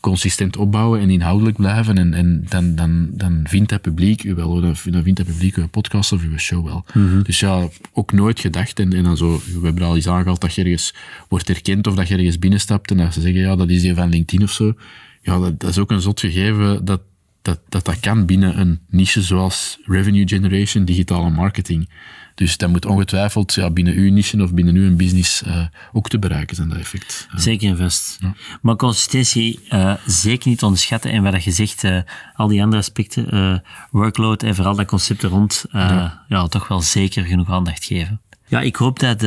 consistent 0.00 0.56
opbouwen 0.56 1.00
en 1.00 1.10
inhoudelijk 1.10 1.56
blijven 1.56 1.98
en, 1.98 2.14
en 2.14 2.44
dan, 2.48 2.74
dan, 2.74 3.08
dan 3.12 3.40
vindt 3.44 3.70
dat 3.70 3.80
publiek 3.80 4.24
u 4.24 4.34
wel, 4.34 4.60
dan 4.60 4.76
vindt 4.76 5.16
dat 5.16 5.26
publiek 5.26 5.56
uw 5.56 5.68
podcast 5.68 6.12
of 6.12 6.22
uw 6.22 6.38
show 6.38 6.64
wel. 6.64 6.84
Dus 7.22 7.40
ja, 7.40 7.68
ook 7.92 8.12
nooit 8.12 8.40
gedacht 8.40 8.78
en, 8.78 8.92
en 8.92 9.02
dan 9.02 9.16
zo, 9.16 9.40
we 9.44 9.60
hebben 9.62 9.82
al 9.82 9.94
eens 9.94 10.08
aangehaald 10.08 10.40
dat 10.40 10.54
je 10.54 10.62
ergens 10.62 10.94
wordt 11.28 11.48
herkend 11.48 11.86
of 11.86 11.94
dat 11.94 12.08
je 12.08 12.16
ergens 12.16 12.38
binnenstapt 12.38 12.90
en 12.90 12.96
dat 12.96 13.14
ze 13.14 13.20
zeggen, 13.20 13.40
ja, 13.40 13.56
dat 13.56 13.68
is 13.68 13.80
die 13.80 13.94
van 13.94 14.08
LinkedIn 14.08 14.46
of 14.46 14.52
zo. 14.52 14.74
Ja, 15.22 15.38
dat, 15.38 15.60
dat 15.60 15.70
is 15.70 15.78
ook 15.78 15.90
een 15.90 16.00
zot 16.00 16.20
gegeven 16.20 16.84
dat 16.84 17.00
dat, 17.48 17.60
dat 17.68 17.84
dat 17.84 18.00
kan 18.00 18.26
binnen 18.26 18.60
een 18.60 18.80
niche 18.88 19.22
zoals 19.22 19.78
revenue 19.84 20.28
generation, 20.28 20.84
digitale 20.84 21.30
marketing. 21.30 21.88
Dus 22.34 22.56
dat 22.56 22.70
moet 22.70 22.86
ongetwijfeld 22.86 23.54
ja, 23.54 23.70
binnen 23.70 23.94
uw 23.94 24.12
niche 24.12 24.42
of 24.42 24.54
binnen 24.54 24.74
uw 24.74 24.96
business 24.96 25.42
eh, 25.42 25.66
ook 25.92 26.08
te 26.08 26.18
bereiken 26.18 26.56
zijn, 26.56 26.68
dat 26.68 26.78
effect. 26.78 27.28
Ja. 27.32 27.38
Zeker 27.38 27.68
en 27.68 27.76
vast. 27.76 28.18
Maar 28.62 28.76
consistentie 28.76 29.60
eh, 29.68 29.94
zeker 30.06 30.48
niet 30.48 30.62
onderschatten. 30.62 31.10
En 31.10 31.22
wat 31.22 31.44
je 31.44 31.50
zegt, 31.50 31.84
eh, 31.84 31.98
al 32.34 32.48
die 32.48 32.62
andere 32.62 32.82
aspecten, 32.82 33.62
workload 33.90 34.42
en 34.42 34.54
vooral 34.54 34.76
dat 34.76 34.86
concept 34.86 35.22
er 35.22 35.30
rond, 35.30 35.64
eh, 35.70 36.12
ja. 36.28 36.46
toch 36.46 36.68
wel 36.68 36.80
zeker 36.80 37.24
genoeg 37.24 37.50
aandacht 37.50 37.84
geven. 37.84 38.20
Ja, 38.46 38.60
ik 38.60 38.76
hoop 38.76 38.98
dat 38.98 39.20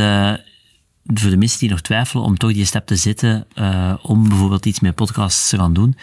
voor 1.04 1.30
de 1.30 1.38
mensen 1.38 1.60
die 1.60 1.70
nog 1.70 1.82
twijfelen 1.82 2.24
om 2.24 2.38
toch 2.38 2.54
die 2.54 2.66
stap 2.66 2.86
te 2.86 2.96
zetten 2.96 3.48
om 4.02 4.30
bijvoorbeeld 4.30 4.66
iets 4.66 4.80
met 4.80 4.96
podcasts 4.96 5.50
te 5.50 5.58
gaan 5.58 5.74
doen, 5.74 5.98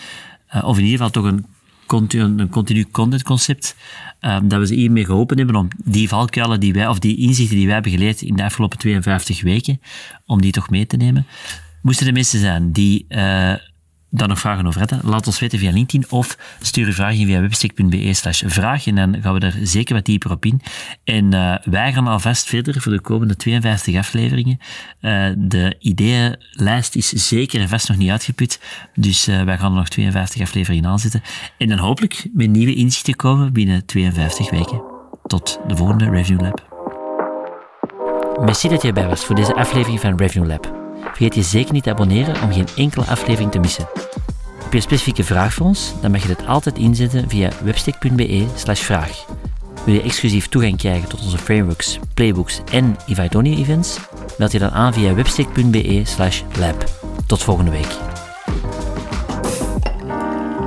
of 0.62 0.78
in 0.78 0.85
ieder 0.85 0.96
geval 0.96 1.11
toch 1.11 1.24
een 1.24 1.46
een 1.92 2.48
continu 2.48 2.85
content 2.90 3.22
concept, 3.22 3.77
eh, 4.20 4.38
dat 4.42 4.59
we 4.59 4.66
ze 4.66 4.74
hiermee 4.74 5.05
geholpen 5.05 5.37
hebben 5.37 5.57
om 5.57 5.68
die 5.85 6.09
valkuilen 6.09 6.61
die 6.61 6.72
wij, 6.72 6.87
of 6.87 6.98
die 6.98 7.16
inzichten 7.16 7.57
die 7.57 7.64
wij 7.64 7.74
hebben 7.74 7.92
geleerd 7.92 8.22
in 8.22 8.37
de 8.37 8.44
afgelopen 8.44 8.79
52 8.79 9.42
weken, 9.42 9.81
om 10.27 10.40
die 10.40 10.53
toch 10.53 10.70
mee 10.70 10.87
te 10.87 10.96
nemen. 10.96 11.27
Moesten 11.83 12.07
er 12.07 12.12
mensen 12.12 12.40
zijn 12.40 12.72
die 12.72 13.05
eh, 13.09 13.55
daar 14.11 14.29
nog 14.29 14.38
vragen 14.38 14.66
over 14.66 14.81
hebben, 14.81 15.01
laat 15.03 15.27
ons 15.27 15.38
weten 15.38 15.59
via 15.59 15.71
LinkedIn 15.71 16.11
of 16.11 16.38
stuur 16.61 16.87
een 16.87 16.94
vraag 16.94 17.14
in 17.14 17.27
via 17.27 17.40
webstick.be 17.40 18.12
slash 18.12 18.42
en 18.87 18.94
dan 18.94 19.23
gaan 19.23 19.35
we 19.35 19.40
er 19.40 19.59
zeker 19.62 19.94
wat 19.94 20.05
dieper 20.05 20.31
op 20.31 20.44
in. 20.44 20.61
En 21.05 21.33
eh, 21.33 21.55
wij 21.64 21.92
gaan 21.92 22.07
alvast 22.07 22.47
verder 22.47 22.81
voor 22.81 22.92
de 22.92 23.01
komende 23.01 23.37
52 23.37 23.97
afleveringen. 23.97 24.59
Eh, 25.01 25.27
de 25.37 25.77
ideeënlijst 25.79 26.97
is 26.97 27.09
zeker 27.09 27.61
en 27.61 27.68
vast 27.68 27.88
nog 27.88 27.97
niet 27.97 28.11
uitgeput, 28.11 28.61
dus 28.94 29.27
eh, 29.27 29.42
wij 29.42 29.59
gaan 29.59 29.71
er 29.71 29.79
nog 29.79 29.88
52 29.88 30.42
afleveringen 30.42 30.90
aan 30.90 30.99
zitten. 30.99 31.23
En 31.59 31.68
dan 31.68 31.79
hopelijk 31.79 32.29
met 32.33 32.51
nieuwe 32.51 32.75
inzichten 32.75 33.16
komen 33.16 33.53
binnen 33.53 33.87
52 33.87 34.51
weken. 34.51 34.83
Tot 35.27 35.61
de 35.66 35.77
volgende 35.77 36.11
Review 36.11 36.40
Lab. 36.40 36.66
Merci 38.44 38.68
dat 38.68 38.83
je 38.83 38.88
erbij 38.88 39.07
was 39.07 39.25
voor 39.25 39.35
deze 39.35 39.55
aflevering 39.55 40.01
van 40.01 40.16
Revenue 40.16 40.47
Lab. 40.47 40.88
Vergeet 41.18 41.37
je 41.37 41.50
zeker 41.50 41.72
niet 41.72 41.83
te 41.83 41.90
abonneren 41.90 42.42
om 42.42 42.52
geen 42.52 42.68
enkele 42.76 43.04
aflevering 43.04 43.50
te 43.50 43.59
missen. 43.59 43.88
Heb 44.59 44.70
je 44.70 44.76
een 44.76 44.83
specifieke 44.83 45.24
vraag 45.24 45.54
voor 45.54 45.66
ons? 45.66 45.92
Dan 46.00 46.11
mag 46.11 46.22
je 46.22 46.28
dit 46.28 46.46
altijd 46.46 46.78
inzetten 46.78 47.28
via 47.28 47.50
webstick.be 47.62 48.46
slash 48.54 48.81
vraag. 48.81 49.24
Wil 49.85 49.94
je 49.94 50.02
exclusief 50.02 50.48
toegang 50.48 50.76
krijgen 50.76 51.09
tot 51.09 51.22
onze 51.22 51.38
frameworks, 51.38 51.98
playbooks 52.14 52.61
en 52.72 52.96
Ivaidoni 53.07 53.57
events? 53.57 53.98
Meld 54.37 54.52
je 54.52 54.59
dan 54.59 54.70
aan 54.70 54.92
via 54.92 55.14
webstick.be 55.14 56.02
slash 56.04 56.42
lab. 56.59 56.85
Tot 57.26 57.42
volgende 57.42 57.70
week. 57.70 57.96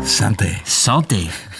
Santé. 0.03 0.59
Santé! 0.63 1.50